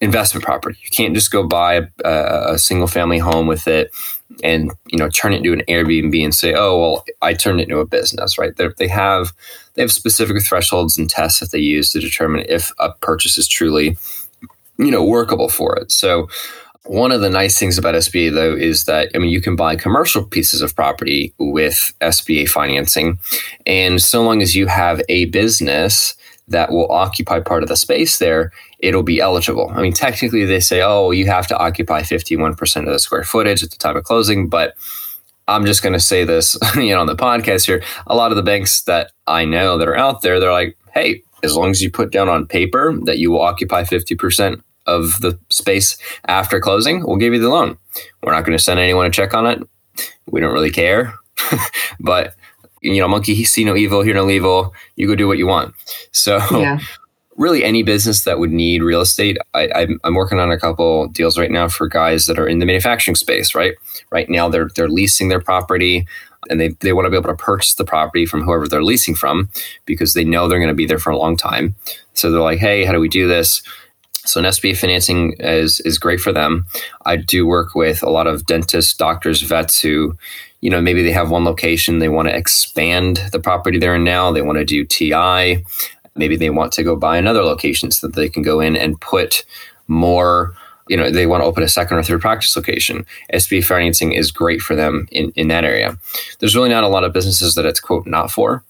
investment 0.00 0.44
property. 0.44 0.78
You 0.82 0.90
can't 0.90 1.14
just 1.14 1.30
go 1.30 1.46
buy 1.46 1.88
a, 2.04 2.52
a 2.52 2.58
single 2.58 2.88
family 2.88 3.18
home 3.18 3.46
with 3.46 3.68
it 3.68 3.92
and 4.42 4.72
you 4.86 4.98
know 4.98 5.08
turn 5.08 5.32
it 5.32 5.38
into 5.38 5.52
an 5.52 5.62
Airbnb 5.68 6.24
and 6.24 6.34
say, 6.34 6.54
oh 6.54 6.78
well, 6.78 7.04
I 7.22 7.34
turned 7.34 7.60
it 7.60 7.64
into 7.64 7.78
a 7.78 7.86
business, 7.86 8.36
right? 8.38 8.54
They're, 8.56 8.74
they 8.78 8.88
have 8.88 9.32
they 9.74 9.82
have 9.82 9.92
specific 9.92 10.42
thresholds 10.42 10.98
and 10.98 11.08
tests 11.08 11.40
that 11.40 11.52
they 11.52 11.58
use 11.58 11.92
to 11.92 12.00
determine 12.00 12.44
if 12.48 12.72
a 12.78 12.92
purchase 12.94 13.38
is 13.38 13.46
truly 13.46 13.96
you 14.78 14.90
know 14.90 15.04
workable 15.04 15.48
for 15.48 15.76
it. 15.76 15.92
So 15.92 16.28
one 16.86 17.12
of 17.12 17.20
the 17.20 17.30
nice 17.30 17.58
things 17.58 17.78
about 17.78 17.94
SBA 17.94 18.34
though 18.34 18.54
is 18.54 18.84
that 18.86 19.10
I 19.14 19.18
mean 19.18 19.30
you 19.30 19.40
can 19.40 19.56
buy 19.56 19.76
commercial 19.76 20.24
pieces 20.24 20.62
of 20.62 20.74
property 20.74 21.32
with 21.38 21.92
SBA 22.00 22.48
financing, 22.48 23.18
and 23.66 24.02
so 24.02 24.22
long 24.22 24.42
as 24.42 24.56
you 24.56 24.66
have 24.66 25.00
a 25.08 25.26
business 25.26 26.14
that 26.48 26.72
will 26.72 26.90
occupy 26.90 27.40
part 27.40 27.62
of 27.62 27.68
the 27.68 27.76
space 27.76 28.18
there, 28.18 28.52
it'll 28.80 29.04
be 29.04 29.20
eligible. 29.20 29.70
I 29.74 29.80
mean, 29.80 29.92
technically, 29.92 30.44
they 30.44 30.60
say, 30.60 30.82
oh, 30.82 31.12
you 31.12 31.26
have 31.26 31.46
to 31.46 31.56
occupy 31.56 32.02
51% 32.02 32.76
of 32.80 32.92
the 32.92 32.98
square 32.98 33.22
footage 33.22 33.62
at 33.62 33.70
the 33.70 33.78
time 33.78 33.96
of 33.96 34.04
closing, 34.04 34.48
but 34.48 34.74
I'm 35.48 35.64
just 35.64 35.82
going 35.82 35.92
to 35.92 36.00
say 36.00 36.24
this, 36.24 36.58
you 36.76 36.90
know, 36.90 37.00
on 37.00 37.06
the 37.06 37.16
podcast 37.16 37.66
here. 37.66 37.82
A 38.06 38.16
lot 38.16 38.32
of 38.32 38.36
the 38.36 38.42
banks 38.42 38.82
that 38.82 39.12
I 39.26 39.44
know 39.44 39.78
that 39.78 39.88
are 39.88 39.96
out 39.96 40.22
there, 40.22 40.40
they're 40.40 40.52
like, 40.52 40.76
hey, 40.92 41.22
as 41.42 41.56
long 41.56 41.70
as 41.70 41.80
you 41.80 41.90
put 41.90 42.10
down 42.10 42.28
on 42.28 42.46
paper 42.46 42.98
that 43.04 43.18
you 43.18 43.30
will 43.30 43.40
occupy 43.40 43.82
50% 43.82 44.62
of 44.86 45.20
the 45.20 45.38
space 45.50 45.96
after 46.26 46.60
closing, 46.60 47.04
we'll 47.06 47.16
give 47.16 47.32
you 47.32 47.40
the 47.40 47.48
loan. 47.48 47.78
We're 48.22 48.32
not 48.32 48.44
going 48.44 48.56
to 48.56 48.62
send 48.62 48.80
anyone 48.80 49.06
a 49.06 49.10
check 49.10 49.34
on 49.34 49.46
it. 49.46 49.62
We 50.26 50.40
don't 50.40 50.52
really 50.52 50.70
care. 50.70 51.14
but 52.00 52.34
you 52.80 53.00
know, 53.00 53.08
monkey 53.08 53.44
see 53.44 53.64
no 53.64 53.76
evil, 53.76 54.02
hear 54.02 54.14
no 54.14 54.28
evil. 54.28 54.74
You 54.96 55.06
go 55.06 55.14
do 55.14 55.28
what 55.28 55.38
you 55.38 55.46
want. 55.46 55.74
So 56.10 56.38
yeah 56.50 56.80
really 57.36 57.64
any 57.64 57.82
business 57.82 58.24
that 58.24 58.38
would 58.38 58.52
need 58.52 58.82
real 58.82 59.00
estate. 59.00 59.38
I, 59.54 59.86
am 60.04 60.14
working 60.14 60.38
on 60.38 60.50
a 60.50 60.58
couple 60.58 61.08
deals 61.08 61.38
right 61.38 61.50
now 61.50 61.68
for 61.68 61.88
guys 61.88 62.26
that 62.26 62.38
are 62.38 62.46
in 62.46 62.58
the 62.58 62.66
manufacturing 62.66 63.14
space. 63.14 63.54
Right, 63.54 63.74
right 64.10 64.28
now 64.28 64.48
they're 64.48 64.68
they're 64.74 64.88
leasing 64.88 65.28
their 65.28 65.40
property, 65.40 66.06
and 66.50 66.60
they 66.60 66.68
they 66.80 66.92
want 66.92 67.06
to 67.06 67.10
be 67.10 67.16
able 67.16 67.30
to 67.30 67.36
purchase 67.36 67.74
the 67.74 67.84
property 67.84 68.26
from 68.26 68.42
whoever 68.42 68.68
they're 68.68 68.84
leasing 68.84 69.14
from 69.14 69.48
because 69.86 70.14
they 70.14 70.24
know 70.24 70.48
they're 70.48 70.58
going 70.58 70.68
to 70.68 70.74
be 70.74 70.86
there 70.86 70.98
for 70.98 71.10
a 71.10 71.18
long 71.18 71.36
time. 71.36 71.74
So 72.14 72.30
they're 72.30 72.40
like, 72.40 72.58
hey, 72.58 72.84
how 72.84 72.92
do 72.92 73.00
we 73.00 73.08
do 73.08 73.26
this? 73.26 73.62
So 74.24 74.40
an 74.40 74.46
SBA 74.46 74.76
financing 74.76 75.34
is 75.40 75.80
is 75.80 75.98
great 75.98 76.20
for 76.20 76.32
them. 76.32 76.66
I 77.04 77.16
do 77.16 77.46
work 77.46 77.74
with 77.74 78.02
a 78.02 78.10
lot 78.10 78.26
of 78.26 78.46
dentists, 78.46 78.94
doctors, 78.94 79.42
vets 79.42 79.80
who, 79.80 80.16
you 80.60 80.70
know, 80.70 80.80
maybe 80.80 81.02
they 81.02 81.12
have 81.12 81.30
one 81.30 81.44
location, 81.44 81.98
they 81.98 82.08
want 82.08 82.28
to 82.28 82.36
expand 82.36 83.20
the 83.32 83.40
property 83.40 83.78
they're 83.78 83.96
in 83.96 84.04
now, 84.04 84.30
they 84.30 84.42
want 84.42 84.58
to 84.58 84.64
do 84.64 84.84
TI, 84.84 85.64
maybe 86.14 86.36
they 86.36 86.50
want 86.50 86.72
to 86.72 86.82
go 86.82 86.96
buy 86.96 87.16
another 87.16 87.42
location 87.42 87.90
so 87.90 88.06
that 88.06 88.16
they 88.16 88.28
can 88.28 88.42
go 88.42 88.60
in 88.60 88.76
and 88.76 89.00
put 89.00 89.44
more 89.88 90.54
you 90.88 90.96
know 90.96 91.10
they 91.10 91.26
want 91.26 91.42
to 91.42 91.46
open 91.46 91.62
a 91.62 91.68
second 91.68 91.96
or 91.96 92.02
third 92.02 92.20
practice 92.20 92.54
location. 92.56 93.04
SBA 93.32 93.64
financing 93.64 94.12
is 94.12 94.30
great 94.30 94.60
for 94.60 94.74
them 94.74 95.08
in, 95.10 95.30
in 95.36 95.48
that 95.48 95.64
area. 95.64 95.96
There's 96.38 96.56
really 96.56 96.68
not 96.68 96.84
a 96.84 96.88
lot 96.88 97.04
of 97.04 97.12
businesses 97.12 97.54
that 97.54 97.66
it's 97.66 97.80
quote 97.80 98.06
not 98.06 98.30
for 98.30 98.64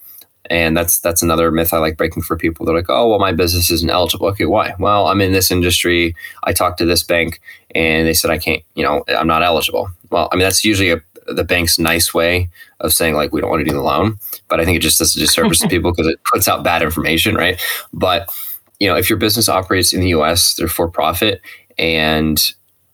and 0.50 0.76
that's 0.76 0.99
that's 0.99 1.22
another 1.22 1.50
myth 1.50 1.72
I 1.72 1.78
like 1.78 1.96
breaking 1.96 2.22
for 2.22 2.37
people. 2.37 2.66
They're 2.66 2.75
like, 2.75 2.90
"Oh, 2.90 3.08
well, 3.08 3.18
my 3.18 3.32
business 3.32 3.70
isn't 3.70 3.90
eligible." 3.90 4.26
Okay, 4.28 4.46
why? 4.46 4.75
Well, 4.78 5.06
I'm 5.06 5.20
in 5.20 5.32
this 5.32 5.50
industry. 5.50 6.14
I 6.44 6.52
talked 6.52 6.78
to 6.78 6.84
this 6.84 7.02
bank, 7.02 7.40
and 7.75 8.06
they 8.06 8.14
said 8.14 8.30
I 8.30 8.38
can't. 8.38 8.62
You 8.75 8.84
know, 8.84 9.04
I'm 9.08 9.26
not 9.26 9.42
eligible. 9.42 9.90
Well, 10.11 10.28
I 10.32 10.37
mean, 10.37 10.44
that's 10.44 10.64
usually 10.64 10.90
a 10.90 11.02
the 11.26 11.44
bank's 11.44 11.78
nice 11.78 12.12
way 12.12 12.50
of 12.80 12.92
saying 12.92 13.14
like 13.14 13.32
we 13.32 13.40
don't 13.40 13.50
want 13.50 13.61
to 13.61 13.68
do 13.70 13.76
the 13.76 13.82
loan, 13.82 14.16
but 14.49 14.61
I 14.61 14.64
think 14.64 14.76
it 14.76 14.82
just 14.82 14.99
does 14.99 15.16
a 15.16 15.20
disservice 15.20 15.61
to 15.61 15.68
people 15.70 15.92
because 15.92 16.08
it 16.08 16.22
puts 16.25 16.49
out 16.49 16.64
bad 16.64 16.82
information, 16.82 17.34
right? 17.34 17.61
But 17.92 18.28
you 18.80 18.88
know, 18.88 18.96
if 18.96 19.08
your 19.08 19.18
business 19.18 19.49
operates 19.49 19.92
in 19.92 20.00
the 20.00 20.08
U.S., 20.08 20.56
they're 20.56 20.68
for 20.68 20.88
profit, 20.88 21.40
and 21.78 22.52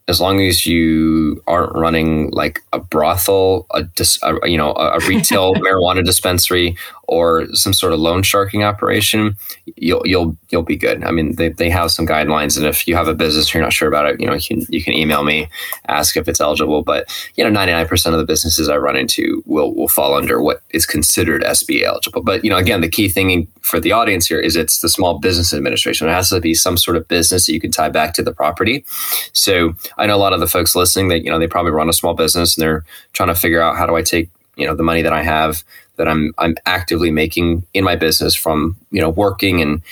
as 0.08 0.22
long 0.22 0.40
as 0.40 0.64
you 0.64 1.42
aren't 1.46 1.74
running 1.74 2.30
like 2.30 2.62
a 2.72 2.78
brothel, 2.78 3.66
a, 3.74 3.82
dis, 3.82 4.18
a 4.22 4.48
you 4.48 4.56
know 4.56 4.72
a, 4.72 4.98
retail 5.06 5.54
marijuana 5.66 6.02
dispensary, 6.02 6.76
or 7.06 7.46
some 7.54 7.74
sort 7.74 7.92
of 7.92 8.00
loan 8.00 8.22
sharking 8.22 8.64
operation, 8.64 9.36
you'll 9.76 10.02
you'll 10.06 10.36
you'll 10.48 10.62
be 10.62 10.76
good. 10.76 11.04
I 11.04 11.10
mean, 11.10 11.36
they, 11.36 11.50
they 11.50 11.68
have 11.68 11.90
some 11.90 12.06
guidelines, 12.06 12.56
and 12.56 12.66
if 12.66 12.88
you 12.88 12.96
have 12.96 13.06
a 13.06 13.14
business 13.14 13.52
you're 13.52 13.62
not 13.62 13.74
sure 13.74 13.88
about 13.88 14.06
it, 14.06 14.18
you 14.18 14.26
know, 14.26 14.32
you 14.32 14.40
can 14.40 14.66
you 14.70 14.82
can 14.82 14.94
email 14.94 15.24
me, 15.24 15.48
ask 15.88 16.16
if 16.16 16.26
it's 16.26 16.40
eligible. 16.40 16.82
But 16.82 17.06
you 17.36 17.44
know, 17.44 17.50
99% 17.50 18.06
of 18.06 18.18
the 18.18 18.24
businesses 18.24 18.70
I 18.70 18.78
run 18.78 18.96
into 18.96 19.42
will 19.44 19.74
will 19.74 19.88
fall 19.88 20.14
under 20.14 20.40
what 20.40 20.62
is 20.70 20.86
considered 20.86 21.42
SBA 21.42 21.82
eligible. 21.82 22.22
But 22.22 22.44
you 22.44 22.50
know, 22.50 22.56
again, 22.56 22.80
the 22.80 22.88
key 22.88 23.10
thing 23.10 23.46
for 23.68 23.78
the 23.78 23.92
audience 23.92 24.26
here 24.26 24.40
is 24.40 24.56
it's 24.56 24.80
the 24.80 24.88
Small 24.88 25.18
Business 25.18 25.52
Administration. 25.52 26.08
It 26.08 26.12
has 26.12 26.30
to 26.30 26.40
be 26.40 26.54
some 26.54 26.76
sort 26.76 26.96
of 26.96 27.06
business 27.06 27.46
that 27.46 27.52
you 27.52 27.60
can 27.60 27.70
tie 27.70 27.90
back 27.90 28.14
to 28.14 28.22
the 28.22 28.32
property. 28.32 28.84
So 29.32 29.74
I 29.98 30.06
know 30.06 30.16
a 30.16 30.18
lot 30.18 30.32
of 30.32 30.40
the 30.40 30.46
folks 30.46 30.74
listening 30.74 31.08
that 31.08 31.22
you 31.22 31.30
know 31.30 31.38
they 31.38 31.46
probably 31.46 31.72
run 31.72 31.88
a 31.88 31.92
small 31.92 32.14
business 32.14 32.56
and 32.56 32.62
they're 32.62 32.84
trying 33.12 33.28
to 33.28 33.34
figure 33.34 33.60
out 33.60 33.76
how 33.76 33.86
do 33.86 33.94
I 33.94 34.02
take 34.02 34.30
you 34.56 34.66
know 34.66 34.74
the 34.74 34.82
money 34.82 35.02
that 35.02 35.12
I 35.12 35.22
have 35.22 35.62
that 35.96 36.08
I'm 36.08 36.32
I'm 36.38 36.56
actively 36.64 37.10
making 37.10 37.64
in 37.74 37.84
my 37.84 37.94
business 37.94 38.34
from 38.34 38.76
you 38.90 39.00
know 39.00 39.10
working 39.10 39.60
and 39.60 39.82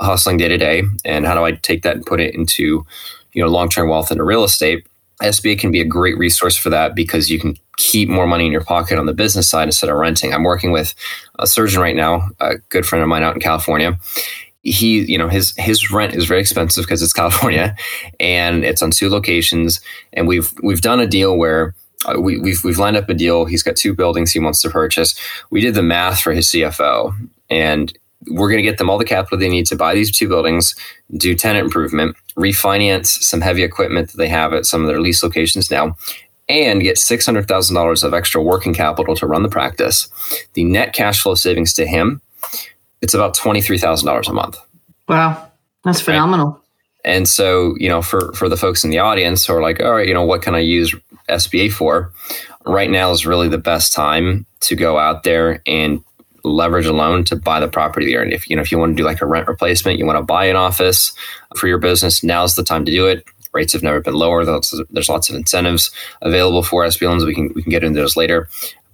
hustling 0.00 0.38
day 0.38 0.48
to 0.48 0.56
day, 0.56 0.84
and 1.04 1.26
how 1.26 1.34
do 1.34 1.44
I 1.44 1.52
take 1.52 1.82
that 1.82 1.96
and 1.96 2.06
put 2.06 2.20
it 2.20 2.34
into 2.34 2.86
you 3.32 3.42
know 3.42 3.48
long 3.48 3.68
term 3.68 3.88
wealth 3.88 4.10
into 4.10 4.24
real 4.24 4.44
estate. 4.44 4.86
SBA 5.22 5.58
can 5.58 5.70
be 5.70 5.80
a 5.80 5.84
great 5.84 6.18
resource 6.18 6.56
for 6.56 6.68
that 6.68 6.94
because 6.94 7.30
you 7.30 7.38
can 7.38 7.56
keep 7.76 8.08
more 8.08 8.26
money 8.26 8.46
in 8.46 8.52
your 8.52 8.64
pocket 8.64 8.98
on 8.98 9.06
the 9.06 9.14
business 9.14 9.48
side 9.48 9.68
instead 9.68 9.90
of 9.90 9.96
renting. 9.96 10.32
I'm 10.32 10.44
working 10.44 10.72
with 10.72 10.94
a 11.38 11.46
surgeon 11.46 11.80
right 11.80 11.96
now, 11.96 12.30
a 12.40 12.56
good 12.70 12.86
friend 12.86 13.02
of 13.02 13.08
mine 13.08 13.22
out 13.22 13.34
in 13.34 13.40
California. 13.40 13.98
He, 14.62 15.04
you 15.04 15.18
know, 15.18 15.28
his 15.28 15.54
his 15.56 15.90
rent 15.92 16.14
is 16.14 16.26
very 16.26 16.40
expensive 16.40 16.84
because 16.84 17.02
it's 17.02 17.12
California, 17.22 17.76
and 18.18 18.64
it's 18.64 18.82
on 18.82 18.90
two 18.90 19.08
locations. 19.08 19.80
And 20.12 20.26
we've 20.26 20.52
we've 20.62 20.80
done 20.80 21.00
a 21.00 21.06
deal 21.06 21.36
where 21.36 21.74
uh, 22.06 22.20
we, 22.20 22.38
we've 22.38 22.64
we've 22.64 22.78
lined 22.78 22.96
up 22.96 23.08
a 23.08 23.14
deal. 23.14 23.44
He's 23.44 23.62
got 23.62 23.76
two 23.76 23.94
buildings 23.94 24.32
he 24.32 24.40
wants 24.40 24.60
to 24.62 24.70
purchase. 24.70 25.18
We 25.50 25.60
did 25.60 25.74
the 25.74 25.82
math 25.82 26.20
for 26.20 26.32
his 26.32 26.48
CFO, 26.48 27.14
and 27.48 27.96
we're 28.28 28.48
going 28.48 28.62
to 28.62 28.68
get 28.68 28.78
them 28.78 28.90
all 28.90 28.98
the 28.98 29.04
capital 29.04 29.38
they 29.38 29.48
need 29.48 29.66
to 29.66 29.76
buy 29.76 29.94
these 29.94 30.10
two 30.10 30.28
buildings, 30.28 30.74
do 31.16 31.34
tenant 31.34 31.64
improvement, 31.66 32.16
refinance 32.36 33.06
some 33.06 33.40
heavy 33.40 33.62
equipment 33.62 34.10
that 34.10 34.16
they 34.16 34.28
have 34.28 34.52
at 34.52 34.66
some 34.66 34.80
of 34.80 34.88
their 34.88 35.00
lease 35.00 35.22
locations 35.22 35.70
now, 35.70 35.96
and 36.48 36.80
get 36.80 36.96
$600,000 36.96 38.04
of 38.04 38.14
extra 38.14 38.42
working 38.42 38.74
capital 38.74 39.16
to 39.16 39.26
run 39.26 39.42
the 39.42 39.48
practice. 39.48 40.08
The 40.54 40.64
net 40.64 40.92
cash 40.92 41.22
flow 41.22 41.34
savings 41.34 41.72
to 41.74 41.86
him, 41.86 42.20
it's 43.00 43.14
about 43.14 43.36
$23,000 43.36 44.28
a 44.28 44.32
month. 44.32 44.58
Wow, 45.08 45.50
that's 45.84 46.00
phenomenal. 46.00 46.52
Right? 46.52 46.60
And 47.06 47.28
so, 47.28 47.76
you 47.78 47.88
know, 47.88 48.02
for 48.02 48.32
for 48.32 48.48
the 48.48 48.56
folks 48.56 48.82
in 48.82 48.90
the 48.90 48.98
audience 48.98 49.46
who 49.46 49.54
are 49.54 49.62
like, 49.62 49.80
all 49.80 49.92
right, 49.92 50.08
you 50.08 50.12
know, 50.12 50.24
what 50.24 50.42
can 50.42 50.56
I 50.56 50.58
use 50.58 50.92
SBA 51.28 51.72
for? 51.72 52.12
Right 52.66 52.90
now 52.90 53.12
is 53.12 53.24
really 53.24 53.48
the 53.48 53.58
best 53.58 53.92
time 53.92 54.44
to 54.60 54.74
go 54.74 54.98
out 54.98 55.22
there 55.22 55.62
and 55.66 56.02
leverage 56.42 56.86
a 56.86 56.92
loan 56.92 57.22
to 57.24 57.36
buy 57.36 57.60
the 57.60 57.68
property 57.68 58.06
there. 58.06 58.22
And 58.22 58.32
if 58.32 58.50
you 58.50 58.56
know 58.56 58.62
if 58.62 58.72
you 58.72 58.78
want 58.78 58.96
to 58.96 59.00
do 59.00 59.06
like 59.06 59.22
a 59.22 59.26
rent 59.26 59.46
replacement, 59.46 60.00
you 60.00 60.06
want 60.06 60.18
to 60.18 60.24
buy 60.24 60.46
an 60.46 60.56
office 60.56 61.12
for 61.56 61.68
your 61.68 61.78
business, 61.78 62.24
now's 62.24 62.56
the 62.56 62.64
time 62.64 62.84
to 62.84 62.92
do 62.92 63.06
it. 63.06 63.24
Rates 63.56 63.72
have 63.72 63.82
never 63.82 64.00
been 64.00 64.14
lower. 64.14 64.44
There's, 64.44 64.74
there's 64.90 65.08
lots 65.08 65.28
of 65.28 65.34
incentives 65.34 65.90
available 66.22 66.62
for 66.62 66.84
SBA 66.84 67.08
loans. 67.08 67.24
We 67.24 67.34
can 67.34 67.52
we 67.54 67.62
can 67.62 67.70
get 67.70 67.82
into 67.82 68.00
those 68.00 68.16
later. 68.16 68.48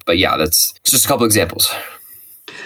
But 0.07 0.19
yeah, 0.19 0.37
that's 0.37 0.75
just 0.85 1.04
a 1.04 1.09
couple 1.09 1.26
examples. 1.26 1.73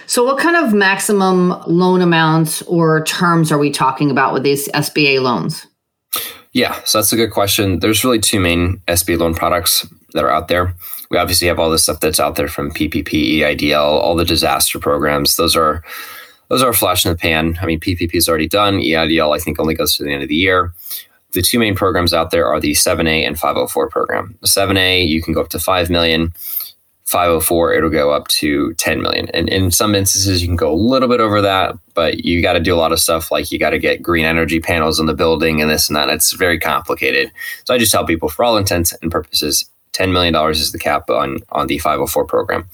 So, 0.07 0.25
what 0.25 0.39
kind 0.39 0.57
of 0.57 0.73
maximum 0.73 1.61
loan 1.67 2.01
amounts 2.01 2.63
or 2.63 3.03
terms 3.05 3.51
are 3.51 3.59
we 3.59 3.71
talking 3.71 4.11
about 4.11 4.33
with 4.33 4.43
these 4.43 4.69
SBA 4.69 5.21
loans? 5.23 5.67
Yeah, 6.53 6.81
so 6.85 6.99
that's 6.99 7.13
a 7.13 7.17
good 7.17 7.33
question. 7.33 7.81
There's 7.81 8.05
really 8.05 8.21
two 8.21 8.41
main 8.41 8.79
SBA 8.89 9.19
loan 9.19 9.35
products 9.35 9.87
that 10.15 10.25
are 10.25 10.31
out 10.31 10.49
there. 10.49 10.75
We 11.11 11.19
obviously 11.19 11.49
have 11.49 11.59
all 11.59 11.71
the 11.71 11.79
stuff 11.79 12.01
that's 12.01 12.19
out 12.19 12.37
there 12.37 12.49
from 12.49 12.71
PPP, 12.71 13.39
EIDL, 13.39 13.83
all 13.83 14.17
the 14.17 14.25
disaster 14.25 14.79
programs. 14.79 15.37
Those 15.37 15.55
are 15.55 15.83
those 16.49 16.63
are 16.63 16.71
a 16.71 16.75
flash 16.75 17.05
in 17.05 17.13
the 17.13 17.19
pan. 17.19 17.59
I 17.61 17.67
mean, 17.67 17.81
PPP 17.81 18.15
is 18.15 18.29
already 18.29 18.49
done. 18.49 18.79
EIDL, 18.79 19.35
I 19.35 19.39
think, 19.39 19.59
only 19.59 19.75
goes 19.75 19.97
to 19.97 20.05
the 20.05 20.13
end 20.13 20.23
of 20.23 20.29
the 20.29 20.37
year. 20.37 20.73
The 21.33 21.43
two 21.43 21.59
main 21.59 21.75
programs 21.75 22.15
out 22.15 22.31
there 22.31 22.47
are 22.47 22.61
the 22.61 22.73
7A 22.73 23.27
and 23.27 23.39
504 23.39 23.91
program. 23.91 24.39
The 24.41 24.47
7A, 24.47 25.07
you 25.07 25.23
can 25.23 25.35
go 25.35 25.41
up 25.41 25.49
to 25.51 25.59
5 25.59 25.91
million. 25.91 26.33
504 27.07 27.73
it'll 27.73 27.89
go 27.89 28.11
up 28.11 28.27
to 28.27 28.75
10 28.75 29.01
million 29.01 29.29
and 29.33 29.49
in 29.49 29.71
some 29.71 29.95
instances 29.95 30.43
you 30.43 30.49
can 30.49 30.57
go 30.57 30.73
a 30.73 30.75
little 30.75 31.09
bit 31.09 31.21
over 31.21 31.41
that 31.41 31.77
but 31.95 32.25
you 32.25 32.43
got 32.43 32.55
to 32.55 32.61
do 32.61 32.75
a 32.75 32.77
lot 32.77 32.91
of 32.91 32.99
stuff 32.99 33.31
like 33.31 33.53
you 33.53 33.61
got 33.61 33.71
to 33.71 33.79
get 33.79 34.03
green 34.03 34.25
energy 34.25 34.59
panels 34.59 34.99
in 34.99 35.07
the 35.07 35.15
building 35.15 35.63
and 35.63 35.71
this 35.71 35.89
and 35.89 35.95
that 35.95 36.09
it's 36.09 36.33
very 36.33 36.59
complicated 36.59 37.31
so 37.65 37.73
i 37.73 37.79
just 37.79 37.93
tell 37.93 38.05
people 38.05 38.29
for 38.29 38.45
all 38.45 38.57
intents 38.57 38.93
and 39.03 39.13
purposes 39.13 39.71
10 39.93 40.13
million 40.13 40.33
dollars 40.33 40.61
is 40.61 40.73
the 40.73 40.81
cap 40.81 41.09
on 41.09 41.39
on 41.51 41.69
the 41.69 41.79
504 41.79 42.27
program 42.27 42.69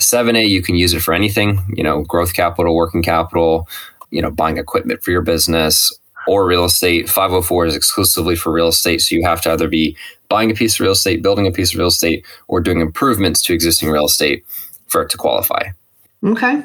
7a 0.00 0.48
you 0.48 0.62
can 0.62 0.74
use 0.74 0.94
it 0.94 1.00
for 1.00 1.12
anything 1.12 1.60
you 1.68 1.82
know 1.82 2.02
growth 2.04 2.32
capital 2.32 2.74
working 2.74 3.02
capital 3.02 3.68
you 4.10 4.22
know 4.22 4.30
buying 4.30 4.56
equipment 4.56 5.04
for 5.04 5.10
your 5.10 5.22
business 5.22 5.92
or 6.28 6.46
real 6.46 6.64
estate. 6.64 7.08
504 7.08 7.66
is 7.66 7.74
exclusively 7.74 8.36
for 8.36 8.52
real 8.52 8.68
estate. 8.68 9.00
So 9.00 9.14
you 9.14 9.24
have 9.24 9.40
to 9.42 9.52
either 9.52 9.68
be 9.68 9.96
buying 10.28 10.50
a 10.50 10.54
piece 10.54 10.74
of 10.74 10.80
real 10.80 10.92
estate, 10.92 11.22
building 11.22 11.46
a 11.46 11.50
piece 11.50 11.72
of 11.72 11.78
real 11.78 11.88
estate, 11.88 12.24
or 12.48 12.60
doing 12.60 12.80
improvements 12.80 13.42
to 13.42 13.54
existing 13.54 13.90
real 13.90 14.04
estate 14.04 14.44
for 14.86 15.02
it 15.02 15.10
to 15.10 15.16
qualify. 15.16 15.68
Okay. 16.24 16.62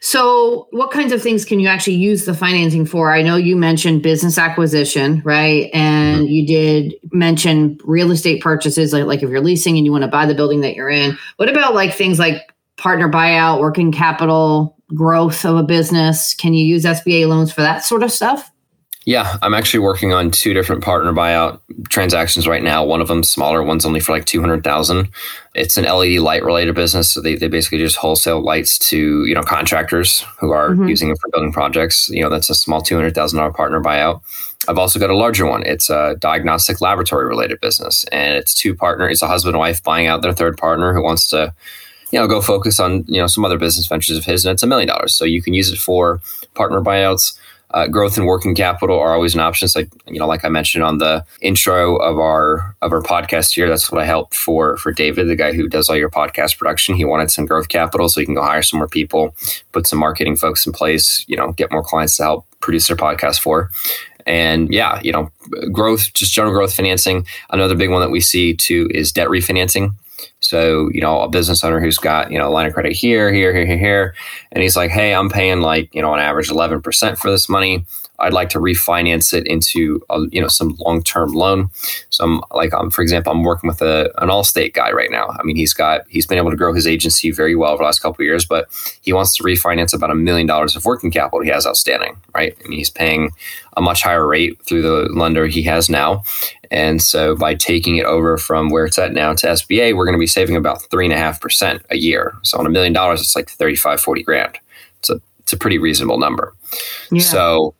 So, 0.00 0.68
what 0.70 0.92
kinds 0.92 1.12
of 1.12 1.20
things 1.20 1.44
can 1.44 1.58
you 1.58 1.66
actually 1.66 1.96
use 1.96 2.24
the 2.24 2.32
financing 2.32 2.86
for? 2.86 3.12
I 3.12 3.20
know 3.20 3.36
you 3.36 3.56
mentioned 3.56 4.02
business 4.02 4.38
acquisition, 4.38 5.20
right? 5.24 5.70
And 5.74 6.20
mm-hmm. 6.20 6.32
you 6.32 6.46
did 6.46 6.94
mention 7.10 7.80
real 7.84 8.12
estate 8.12 8.40
purchases, 8.40 8.92
like, 8.92 9.06
like 9.06 9.22
if 9.22 9.28
you're 9.28 9.40
leasing 9.40 9.76
and 9.76 9.84
you 9.84 9.90
want 9.90 10.02
to 10.02 10.08
buy 10.08 10.24
the 10.24 10.36
building 10.36 10.60
that 10.60 10.76
you're 10.76 10.88
in. 10.88 11.18
What 11.36 11.48
about 11.48 11.74
like 11.74 11.94
things 11.94 12.18
like 12.18 12.52
partner 12.76 13.10
buyout, 13.10 13.58
working 13.58 13.90
capital, 13.90 14.76
growth 14.94 15.44
of 15.44 15.56
a 15.56 15.64
business? 15.64 16.32
Can 16.32 16.54
you 16.54 16.64
use 16.64 16.84
SBA 16.84 17.26
loans 17.26 17.52
for 17.52 17.62
that 17.62 17.84
sort 17.84 18.04
of 18.04 18.12
stuff? 18.12 18.52
Yeah, 19.08 19.38
I'm 19.40 19.54
actually 19.54 19.80
working 19.80 20.12
on 20.12 20.30
two 20.30 20.52
different 20.52 20.84
partner 20.84 21.14
buyout 21.14 21.60
transactions 21.88 22.46
right 22.46 22.62
now. 22.62 22.84
One 22.84 23.00
of 23.00 23.08
them 23.08 23.22
smaller, 23.22 23.62
one's 23.62 23.86
only 23.86 24.00
for 24.00 24.12
like 24.12 24.26
200,000. 24.26 25.08
It's 25.54 25.78
an 25.78 25.84
LED 25.86 26.18
light 26.18 26.44
related 26.44 26.74
business. 26.74 27.08
So 27.08 27.22
they, 27.22 27.34
they 27.34 27.48
basically 27.48 27.78
just 27.78 27.96
wholesale 27.96 28.42
lights 28.42 28.78
to, 28.90 29.24
you 29.24 29.34
know, 29.34 29.42
contractors 29.42 30.26
who 30.38 30.50
are 30.50 30.72
mm-hmm. 30.72 30.88
using 30.88 31.08
it 31.08 31.16
for 31.22 31.30
building 31.30 31.52
projects. 31.52 32.10
You 32.10 32.22
know, 32.22 32.28
that's 32.28 32.50
a 32.50 32.54
small 32.54 32.82
$200,000 32.82 33.54
partner 33.54 33.80
buyout. 33.80 34.20
I've 34.68 34.76
also 34.76 34.98
got 34.98 35.08
a 35.08 35.16
larger 35.16 35.46
one. 35.46 35.62
It's 35.64 35.88
a 35.88 36.16
diagnostic 36.18 36.82
laboratory 36.82 37.26
related 37.26 37.62
business 37.62 38.04
and 38.12 38.36
it's 38.36 38.52
two 38.52 38.74
partners. 38.74 39.12
It's 39.12 39.22
a 39.22 39.26
husband 39.26 39.54
and 39.54 39.60
wife 39.60 39.82
buying 39.82 40.06
out 40.06 40.20
their 40.20 40.34
third 40.34 40.58
partner 40.58 40.92
who 40.92 41.02
wants 41.02 41.30
to, 41.30 41.54
you 42.10 42.18
know, 42.18 42.26
go 42.26 42.42
focus 42.42 42.78
on, 42.78 43.06
you 43.08 43.22
know, 43.22 43.26
some 43.26 43.46
other 43.46 43.56
business 43.56 43.86
ventures 43.86 44.18
of 44.18 44.26
his 44.26 44.44
and 44.44 44.52
it's 44.52 44.62
a 44.62 44.66
million 44.66 44.88
dollars. 44.88 45.14
So 45.14 45.24
you 45.24 45.40
can 45.40 45.54
use 45.54 45.72
it 45.72 45.78
for 45.78 46.20
partner 46.52 46.82
buyouts 46.82 47.38
uh, 47.72 47.86
growth 47.86 48.16
and 48.16 48.26
working 48.26 48.54
capital 48.54 48.98
are 48.98 49.12
always 49.12 49.34
an 49.34 49.40
option. 49.40 49.68
So, 49.68 49.80
like 49.80 49.90
you 50.06 50.18
know, 50.18 50.26
like 50.26 50.44
I 50.44 50.48
mentioned 50.48 50.84
on 50.84 50.98
the 50.98 51.24
intro 51.40 51.96
of 51.96 52.18
our 52.18 52.74
of 52.80 52.92
our 52.92 53.02
podcast 53.02 53.54
here, 53.54 53.68
that's 53.68 53.92
what 53.92 54.00
I 54.00 54.06
helped 54.06 54.34
for 54.34 54.76
for 54.78 54.92
David, 54.92 55.28
the 55.28 55.36
guy 55.36 55.52
who 55.52 55.68
does 55.68 55.88
all 55.88 55.96
your 55.96 56.10
podcast 56.10 56.58
production. 56.58 56.94
He 56.94 57.04
wanted 57.04 57.30
some 57.30 57.46
growth 57.46 57.68
capital 57.68 58.08
so 58.08 58.20
he 58.20 58.26
can 58.26 58.34
go 58.34 58.42
hire 58.42 58.62
some 58.62 58.78
more 58.78 58.88
people, 58.88 59.34
put 59.72 59.86
some 59.86 59.98
marketing 59.98 60.36
folks 60.36 60.66
in 60.66 60.72
place, 60.72 61.24
you 61.28 61.36
know, 61.36 61.52
get 61.52 61.70
more 61.70 61.84
clients 61.84 62.16
to 62.16 62.22
help 62.22 62.46
produce 62.60 62.88
their 62.88 62.96
podcast 62.96 63.40
for. 63.40 63.70
And 64.26 64.72
yeah, 64.72 65.00
you 65.02 65.12
know, 65.12 65.30
growth, 65.72 66.12
just 66.12 66.32
general 66.32 66.52
growth 66.52 66.74
financing. 66.74 67.26
Another 67.50 67.74
big 67.74 67.90
one 67.90 68.02
that 68.02 68.10
we 68.10 68.20
see 68.20 68.54
too 68.54 68.88
is 68.92 69.12
debt 69.12 69.28
refinancing. 69.28 69.94
So, 70.40 70.88
you 70.92 71.00
know, 71.00 71.20
a 71.20 71.28
business 71.28 71.64
owner 71.64 71.80
who's 71.80 71.98
got, 71.98 72.30
you 72.30 72.38
know, 72.38 72.48
a 72.48 72.50
line 72.50 72.66
of 72.66 72.72
credit 72.72 72.92
here, 72.92 73.32
here, 73.32 73.52
here, 73.54 73.66
here, 73.66 73.78
here, 73.78 74.14
and 74.52 74.62
he's 74.62 74.76
like, 74.76 74.90
hey, 74.90 75.14
I'm 75.14 75.28
paying 75.28 75.60
like, 75.60 75.94
you 75.94 76.00
know, 76.00 76.12
on 76.12 76.20
average 76.20 76.48
11% 76.48 77.18
for 77.18 77.30
this 77.30 77.48
money. 77.48 77.84
I'd 78.20 78.32
like 78.32 78.48
to 78.50 78.58
refinance 78.58 79.32
it 79.32 79.46
into 79.46 80.02
a, 80.10 80.20
you 80.32 80.40
know 80.40 80.48
some 80.48 80.76
long 80.80 81.02
term 81.02 81.32
loan. 81.32 81.70
So 82.10 82.24
I'm 82.24 82.40
like 82.52 82.74
um, 82.74 82.90
for 82.90 83.02
example, 83.02 83.32
I'm 83.32 83.44
working 83.44 83.68
with 83.68 83.80
a, 83.80 84.10
an 84.20 84.28
Allstate 84.28 84.74
guy 84.74 84.90
right 84.90 85.10
now. 85.10 85.28
I 85.28 85.42
mean, 85.44 85.56
he's 85.56 85.72
got 85.72 86.02
he's 86.08 86.26
been 86.26 86.38
able 86.38 86.50
to 86.50 86.56
grow 86.56 86.72
his 86.72 86.86
agency 86.86 87.30
very 87.30 87.54
well 87.54 87.72
over 87.72 87.78
the 87.78 87.84
last 87.84 88.00
couple 88.00 88.22
of 88.22 88.26
years, 88.26 88.44
but 88.44 88.68
he 89.02 89.12
wants 89.12 89.34
to 89.36 89.44
refinance 89.44 89.94
about 89.94 90.10
a 90.10 90.16
million 90.16 90.46
dollars 90.46 90.74
of 90.74 90.84
working 90.84 91.10
capital 91.10 91.42
he 91.42 91.50
has 91.50 91.66
outstanding. 91.66 92.20
Right, 92.34 92.56
I 92.64 92.68
mean, 92.68 92.78
he's 92.78 92.90
paying 92.90 93.30
a 93.76 93.80
much 93.80 94.02
higher 94.02 94.26
rate 94.26 94.60
through 94.64 94.82
the 94.82 95.08
lender 95.12 95.46
he 95.46 95.62
has 95.62 95.88
now, 95.88 96.24
and 96.70 97.00
so 97.00 97.36
by 97.36 97.54
taking 97.54 97.96
it 97.96 98.04
over 98.04 98.36
from 98.36 98.70
where 98.70 98.84
it's 98.84 98.98
at 98.98 99.12
now 99.12 99.32
to 99.34 99.46
SBA, 99.46 99.94
we're 99.94 100.04
going 100.04 100.16
to 100.16 100.18
be 100.18 100.26
saving 100.28 100.56
about 100.56 100.82
three 100.90 101.04
and 101.04 101.14
a 101.14 101.18
half 101.18 101.40
percent 101.40 101.82
a 101.90 101.96
year. 101.96 102.34
So 102.42 102.58
on 102.58 102.66
a 102.66 102.70
million 102.70 102.92
dollars, 102.92 103.20
it's 103.20 103.34
like 103.34 103.50
35, 103.50 104.00
40 104.00 104.22
grand. 104.22 104.58
It's 104.98 105.10
a 105.10 105.20
it's 105.40 105.52
a 105.52 105.56
pretty 105.56 105.78
reasonable 105.78 106.18
number. 106.18 106.54
Yeah. 107.10 107.22
So 107.22 107.74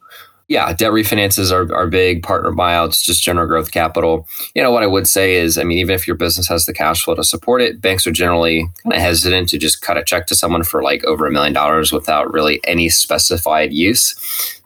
yeah, 0.48 0.72
debt 0.72 0.92
refinances 0.92 1.52
are, 1.52 1.72
are 1.74 1.86
big, 1.86 2.22
partner 2.22 2.50
buyouts, 2.52 3.02
just 3.02 3.22
general 3.22 3.46
growth 3.46 3.70
capital. 3.70 4.26
You 4.54 4.62
know, 4.62 4.70
what 4.70 4.82
I 4.82 4.86
would 4.86 5.06
say 5.06 5.36
is, 5.36 5.58
I 5.58 5.62
mean, 5.62 5.76
even 5.76 5.94
if 5.94 6.06
your 6.06 6.16
business 6.16 6.48
has 6.48 6.64
the 6.64 6.72
cash 6.72 7.04
flow 7.04 7.14
to 7.14 7.22
support 7.22 7.60
it, 7.60 7.82
banks 7.82 8.06
are 8.06 8.12
generally 8.12 8.66
kind 8.82 8.94
of 8.94 9.00
hesitant 9.00 9.50
to 9.50 9.58
just 9.58 9.82
cut 9.82 9.98
a 9.98 10.02
check 10.02 10.26
to 10.28 10.34
someone 10.34 10.62
for 10.62 10.82
like 10.82 11.04
over 11.04 11.26
a 11.26 11.30
million 11.30 11.52
dollars 11.52 11.92
without 11.92 12.32
really 12.32 12.60
any 12.64 12.88
specified 12.88 13.74
use. 13.74 14.16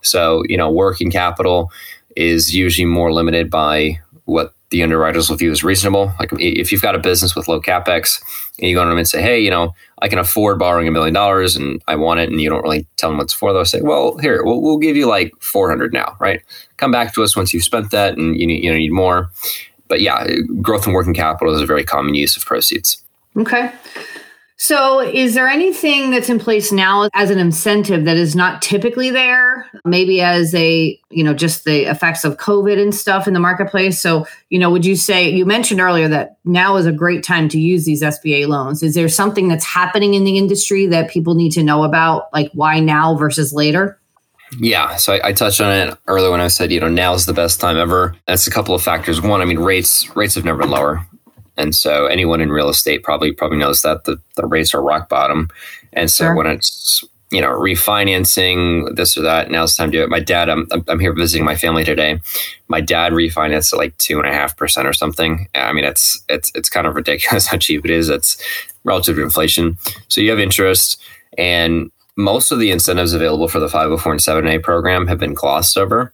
So, 0.03 0.45
you 0.49 0.57
know, 0.57 0.71
working 0.71 1.11
capital 1.11 1.73
is 2.15 2.55
usually 2.55 2.87
more 2.87 3.13
limited 3.13 3.51
by 3.51 3.99
what 4.27 4.55
the 4.73 4.83
underwriters 4.83 5.29
will 5.29 5.37
view 5.37 5.53
as 5.53 5.63
reasonable. 5.63 6.13
Like 6.19 6.31
if 6.33 6.73
you've 6.73 6.83
got 6.83 6.95
a 6.95 6.99
business 6.99 7.37
with 7.37 7.47
low 7.47 7.61
capex 7.61 8.23
and 8.59 8.69
you 8.69 8.75
go 8.75 8.83
to 8.83 8.89
them 8.89 8.99
and 8.99 9.07
say, 9.07 9.21
hey, 9.21 9.39
you 9.39 9.51
know, 9.51 9.75
I 10.01 10.09
can 10.09 10.19
afford 10.19 10.59
borrowing 10.59 10.89
a 10.89 10.91
million 10.91 11.13
dollars 11.13 11.55
and 11.55 11.83
I 11.87 11.97
want 11.97 12.21
it, 12.21 12.31
and 12.31 12.41
you 12.41 12.49
don't 12.49 12.63
really 12.63 12.87
tell 12.97 13.11
them 13.11 13.19
what's 13.19 13.35
for, 13.35 13.53
they'll 13.53 13.67
say, 13.67 13.83
well, 13.83 14.17
here, 14.19 14.43
we'll, 14.43 14.63
we'll 14.63 14.79
give 14.79 14.97
you 14.97 15.07
like 15.07 15.33
400 15.41 15.93
now, 15.93 16.17
right? 16.19 16.41
Come 16.79 16.91
back 16.91 17.13
to 17.15 17.23
us 17.23 17.37
once 17.37 17.53
you've 17.53 17.65
spent 17.65 17.91
that 17.91 18.17
and 18.17 18.41
you 18.41 18.47
need, 18.47 18.65
you 18.65 18.75
need 18.75 18.93
more. 18.93 19.31
But 19.89 20.01
yeah, 20.01 20.27
growth 20.63 20.87
and 20.87 20.95
working 20.95 21.15
capital 21.15 21.55
is 21.55 21.61
a 21.61 21.67
very 21.67 21.85
common 21.85 22.15
use 22.15 22.35
of 22.37 22.45
proceeds. 22.47 23.03
Okay. 23.37 23.71
So, 24.65 25.01
is 25.01 25.35
there 25.35 25.49
anything 25.49 26.13
that's 26.13 26.29
in 26.29 26.39
place 26.39 26.71
now 26.71 27.09
as 27.15 27.31
an 27.31 27.41
incentive 27.41 28.05
that 28.05 28.17
is 28.17 28.37
not 28.37 28.63
typically 28.63 29.11
there? 29.11 29.69
Maybe 29.85 30.21
as 30.21 30.55
a, 30.55 30.97
you 31.11 31.25
know, 31.25 31.35
just 31.35 31.65
the 31.65 31.91
effects 31.91 32.25
of 32.25 32.37
COVID 32.37 32.81
and 32.81 32.95
stuff 32.95 33.27
in 33.27 33.35
the 33.35 33.41
marketplace. 33.41 34.01
So, 34.01 34.25
you 34.51 34.61
know, 34.61 34.71
would 34.71 34.87
you 34.87 34.95
say 34.95 35.29
you 35.29 35.45
mentioned 35.45 35.81
earlier 35.81 36.07
that 36.07 36.37
now 36.45 36.77
is 36.77 36.87
a 36.87 36.93
great 36.93 37.25
time 37.25 37.49
to 37.49 37.59
use 37.59 37.87
these 37.87 38.03
SBA 38.03 38.47
loans? 38.47 38.85
Is 38.85 38.95
there 38.95 39.09
something 39.09 39.49
that's 39.49 39.65
happening 39.65 40.15
in 40.15 40.23
the 40.23 40.39
industry 40.39 40.87
that 40.87 41.11
people 41.11 41.35
need 41.35 41.51
to 41.55 41.65
know 41.65 41.83
about, 41.83 42.33
like 42.33 42.53
why 42.53 42.79
now 42.79 43.17
versus 43.17 43.53
later? 43.53 43.99
Yeah, 44.61 44.95
so 44.95 45.15
I, 45.15 45.31
I, 45.31 45.33
touched 45.33 45.61
on 45.61 45.73
it 45.73 45.99
earlier 46.07 46.31
when 46.31 46.41
I 46.41 46.47
said, 46.47 46.71
you 46.71 46.79
know, 46.79 46.89
now 46.89 47.15
is 47.15 47.27
the 47.27 47.33
best 47.33 47.59
time 47.59 47.79
ever. 47.79 48.15
That's 48.29 48.47
a 48.47 48.51
couple 48.51 48.77
of 48.77 48.83
factors. 48.83 49.21
One, 49.21 49.41
I 49.41 49.45
mean, 49.45 49.59
rates 49.59 50.15
rates 50.15 50.37
have 50.37 50.45
never 50.45 50.59
been 50.59 50.71
lower. 50.71 51.05
And 51.63 51.75
so 51.75 52.07
anyone 52.07 52.41
in 52.41 52.51
real 52.51 52.69
estate 52.69 53.05
probably 53.05 53.33
probably 53.33 53.59
knows 53.59 53.83
that 53.83 54.05
the, 54.05 54.21
the 54.37 54.47
rates 54.47 54.75
are 54.75 54.83
rock 54.83 55.09
bottom. 55.09 55.49
And 55.93 56.11
so 56.11 56.25
sure. 56.25 56.35
when 56.35 56.47
it's 56.47 57.05
you 57.31 57.41
know 57.41 57.51
refinancing 57.51 58.97
this 58.97 59.17
or 59.17 59.23
that, 59.23 59.51
now 59.51 59.63
it's 59.63 59.77
time 59.77 59.93
to 59.93 59.99
do 59.99 60.03
it. 60.03 60.11
My 60.11 60.19
dad, 60.19 60.49
I'm 60.49 60.67
I'm 60.89 60.99
here 60.99 61.15
visiting 61.15 61.45
my 61.45 61.55
family 61.55 61.85
today. 61.85 62.21
My 62.67 62.81
dad 62.81 63.13
refinanced 63.13 63.73
at 63.73 63.79
like 63.79 63.97
two 63.99 64.19
and 64.19 64.29
a 64.29 64.33
half 64.33 64.57
percent 64.57 64.89
or 64.89 64.93
something. 64.93 65.49
I 65.55 65.73
mean, 65.73 65.85
it's 65.85 66.23
it's 66.29 66.51
it's 66.57 66.69
kind 66.69 66.87
of 66.87 66.97
ridiculous 66.97 67.47
how 67.51 67.59
cheap 67.59 67.85
it 67.85 67.91
is. 67.93 68.09
It's 68.09 68.43
relative 68.83 69.17
to 69.17 69.23
inflation. 69.23 69.79
So 70.09 70.21
you 70.21 70.31
have 70.31 70.41
interest, 70.41 71.01
and 71.39 71.93
most 72.17 72.51
of 72.51 72.59
the 72.59 72.73
incentives 72.73 73.13
available 73.15 73.49
for 73.49 73.61
the 73.61 73.69
504 73.69 74.13
and 74.13 74.21
7A 74.21 74.63
program 74.63 75.07
have 75.07 75.19
been 75.19 75.33
glossed 75.33 75.79
over, 75.79 76.13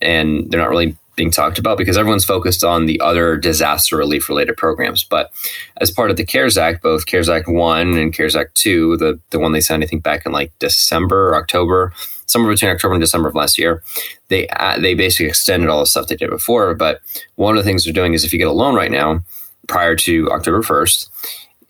and 0.00 0.50
they're 0.50 0.60
not 0.60 0.70
really 0.70 0.96
being 1.16 1.30
talked 1.30 1.58
about 1.58 1.78
because 1.78 1.96
everyone's 1.96 2.24
focused 2.24 2.62
on 2.62 2.86
the 2.86 3.00
other 3.00 3.36
disaster 3.36 3.96
relief 3.96 4.28
related 4.28 4.56
programs. 4.56 5.02
But 5.02 5.32
as 5.80 5.90
part 5.90 6.10
of 6.10 6.16
the 6.16 6.24
CARES 6.24 6.58
Act, 6.58 6.82
both 6.82 7.06
CARES 7.06 7.28
Act 7.28 7.48
1 7.48 7.96
and 7.96 8.12
CARES 8.12 8.36
Act 8.36 8.54
2, 8.56 8.98
the, 8.98 9.18
the 9.30 9.38
one 9.38 9.52
they 9.52 9.60
signed, 9.60 9.82
I 9.82 9.86
think, 9.86 10.02
back 10.02 10.26
in 10.26 10.32
like 10.32 10.52
December 10.58 11.30
or 11.30 11.36
October, 11.36 11.92
somewhere 12.26 12.52
between 12.52 12.70
October 12.70 12.94
and 12.94 13.00
December 13.00 13.28
of 13.28 13.34
last 13.34 13.58
year, 13.58 13.82
they, 14.28 14.46
uh, 14.48 14.78
they 14.78 14.94
basically 14.94 15.26
extended 15.26 15.70
all 15.70 15.80
the 15.80 15.86
stuff 15.86 16.08
they 16.08 16.16
did 16.16 16.30
before. 16.30 16.74
But 16.74 17.00
one 17.36 17.56
of 17.56 17.64
the 17.64 17.68
things 17.68 17.84
they're 17.84 17.92
doing 17.92 18.14
is 18.14 18.24
if 18.24 18.32
you 18.32 18.38
get 18.38 18.48
a 18.48 18.52
loan 18.52 18.74
right 18.74 18.90
now, 18.90 19.24
prior 19.68 19.96
to 19.96 20.30
October 20.30 20.62
1st, 20.62 21.08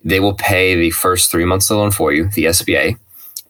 they 0.04 0.20
will 0.20 0.34
pay 0.34 0.74
the 0.74 0.90
first 0.90 1.30
three 1.30 1.44
months 1.44 1.70
of 1.70 1.76
the 1.76 1.80
loan 1.80 1.90
for 1.90 2.12
you, 2.12 2.28
the 2.30 2.44
SBA 2.46 2.98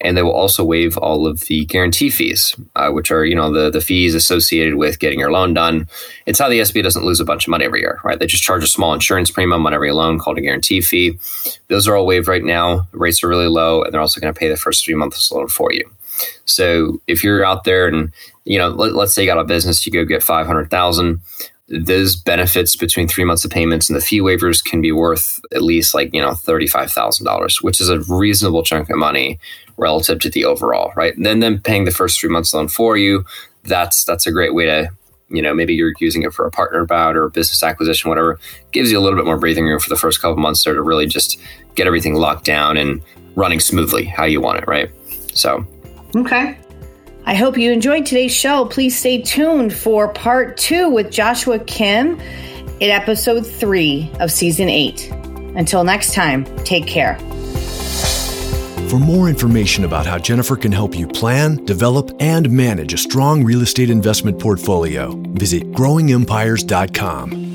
and 0.01 0.17
they 0.17 0.23
will 0.23 0.33
also 0.33 0.65
waive 0.65 0.97
all 0.99 1.27
of 1.27 1.41
the 1.41 1.65
guarantee 1.67 2.11
fees, 2.11 2.55
uh, 2.77 2.91
which 2.91 3.11
are 3.11 3.25
you 3.25 3.35
know 3.35 3.53
the 3.53 3.71
the 3.71 3.81
fees 3.81 4.15
associated 4.15 4.75
with 4.75 4.99
getting 4.99 5.19
your 5.19 5.31
loan 5.31 5.55
done. 5.55 5.89
It's 6.27 6.39
how 6.39 6.49
the 6.49 6.61
SBA 6.61 6.83
doesn't 6.83 7.05
lose 7.05 7.21
a 7.21 7.25
bunch 7.25 7.47
of 7.47 7.51
money 7.51 7.65
every 7.65 7.81
year, 7.81 8.01
right? 8.05 8.19
They 8.19 8.27
just 8.27 8.43
charge 8.43 8.65
a 8.65 8.69
small 8.69 8.93
insurance 8.93 9.31
premium 9.31 9.67
on 9.67 9.75
every 9.75 9.93
loan 9.93 10.19
called 10.19 10.39
a 10.39 10.43
guarantee 10.43 10.81
fee. 10.81 11.19
Those 11.69 11.89
are 11.89 11.97
all 11.97 12.07
waived 12.07 12.29
right 12.29 12.45
now. 12.45 12.87
Rates 12.93 13.23
are 13.23 13.29
really 13.29 13.49
low, 13.49 13.83
and 13.83 13.93
they're 13.93 14.01
also 14.01 14.21
going 14.21 14.33
to 14.33 14.39
pay 14.39 14.49
the 14.49 14.57
first 14.57 14.85
three 14.85 14.95
months 14.95 15.31
loan 15.33 15.49
for 15.49 15.73
you. 15.73 15.91
So 16.45 17.01
if 17.07 17.23
you're 17.23 17.45
out 17.45 17.65
there 17.65 17.89
and 17.89 18.13
you 18.45 18.59
know, 18.59 18.69
let, 18.69 18.95
us 18.95 19.13
say 19.13 19.23
you 19.23 19.29
got 19.29 19.39
a 19.39 19.45
business, 19.45 19.85
you 19.87 19.93
go 19.93 20.05
get 20.05 20.23
five 20.23 20.47
hundred 20.47 20.71
thousand 20.71 21.21
those 21.69 22.15
benefits 22.15 22.77
between 22.77 23.09
three 23.09 23.25
months 23.25 23.45
of 23.45 23.51
payments 23.51 23.89
and 23.89 23.97
the 23.97 24.01
fee 24.01 24.21
waivers 24.21 24.65
can 24.65 24.81
be 24.81 24.93
worth 24.93 25.41
at 25.53 25.63
least 25.63 25.95
like 25.95 26.15
you 26.15 26.21
know 26.21 26.31
$35000 26.31 27.63
which 27.63 27.81
is 27.81 27.89
a 27.89 28.01
reasonable 28.03 28.63
chunk 28.63 28.89
of 28.89 28.97
money 28.97 29.39
relative 29.77 30.19
to 30.19 30.31
the 30.31 30.45
overall 30.45 30.93
right 30.97 31.17
and 31.17 31.27
then 31.27 31.41
them 31.41 31.61
paying 31.61 31.85
the 31.85 31.91
first 31.91 32.21
three 32.21 32.31
months 32.31 32.55
loan 32.55 32.69
for 32.69 32.97
you 32.97 33.25
that's 33.65 34.05
that's 34.05 34.27
a 34.27 34.33
great 34.33 34.55
way 34.55 34.65
to 34.65 34.89
you 35.29 35.43
know 35.43 35.55
maybe 35.55 35.75
you're 35.75 35.93
using 35.99 36.23
it 36.23 36.33
for 36.33 36.47
a 36.47 36.51
partner 36.51 36.85
bout 36.85 37.17
or 37.17 37.29
business 37.29 37.63
acquisition 37.63 38.09
whatever 38.09 38.39
gives 38.73 38.91
you 38.91 38.99
a 38.99 39.01
little 39.01 39.19
bit 39.19 39.27
more 39.27 39.39
breathing 39.39 39.67
room 39.67 39.81
for 39.81 39.89
the 39.89 39.97
first 39.97 40.21
couple 40.21 40.37
months 40.37 40.65
there 40.65 40.75
to 40.75 40.83
really 40.83 41.07
just 41.07 41.41
get 41.75 41.87
everything 41.87 42.15
locked 42.15 42.45
down 42.45 42.77
and 42.77 43.03
running 43.35 43.61
smoothly 43.61 44.05
how 44.05 44.25
you 44.25 44.41
want 44.41 44.59
it 44.59 44.67
right 44.67 44.91
so 45.35 45.67
okay 46.15 46.59
I 47.29 47.35
hope 47.35 47.59
you 47.59 47.73
enjoyed 47.73 48.07
today's 48.07 48.33
show. 48.33 48.67
Please 48.67 48.97
stay 48.97 49.21
tuned 49.21 49.75
for 49.75 50.07
part 50.13 50.57
two 50.57 50.89
with 50.89 51.11
Joshua 51.11 51.59
Kim 51.59 52.21
in 52.79 52.91
episode 52.91 53.45
three 53.45 54.13
of 54.21 54.31
season 54.31 54.69
eight. 54.69 55.11
Until 55.57 55.83
next 55.83 56.15
time, 56.15 56.45
take 56.65 56.87
care. 56.87 57.19
For 58.89 59.01
more 59.01 59.29
information 59.29 59.85
about 59.85 60.07
how 60.07 60.17
Jennifer 60.19 60.55
can 60.55 60.71
help 60.71 60.97
you 60.97 61.09
plan, 61.09 61.65
develop, 61.65 62.15
and 62.21 62.49
manage 62.49 62.93
a 62.93 62.99
strong 62.99 63.43
real 63.43 63.63
estate 63.63 63.91
investment 63.91 64.39
portfolio, 64.39 65.11
visit 65.35 65.73
growingempires.com. 65.73 67.46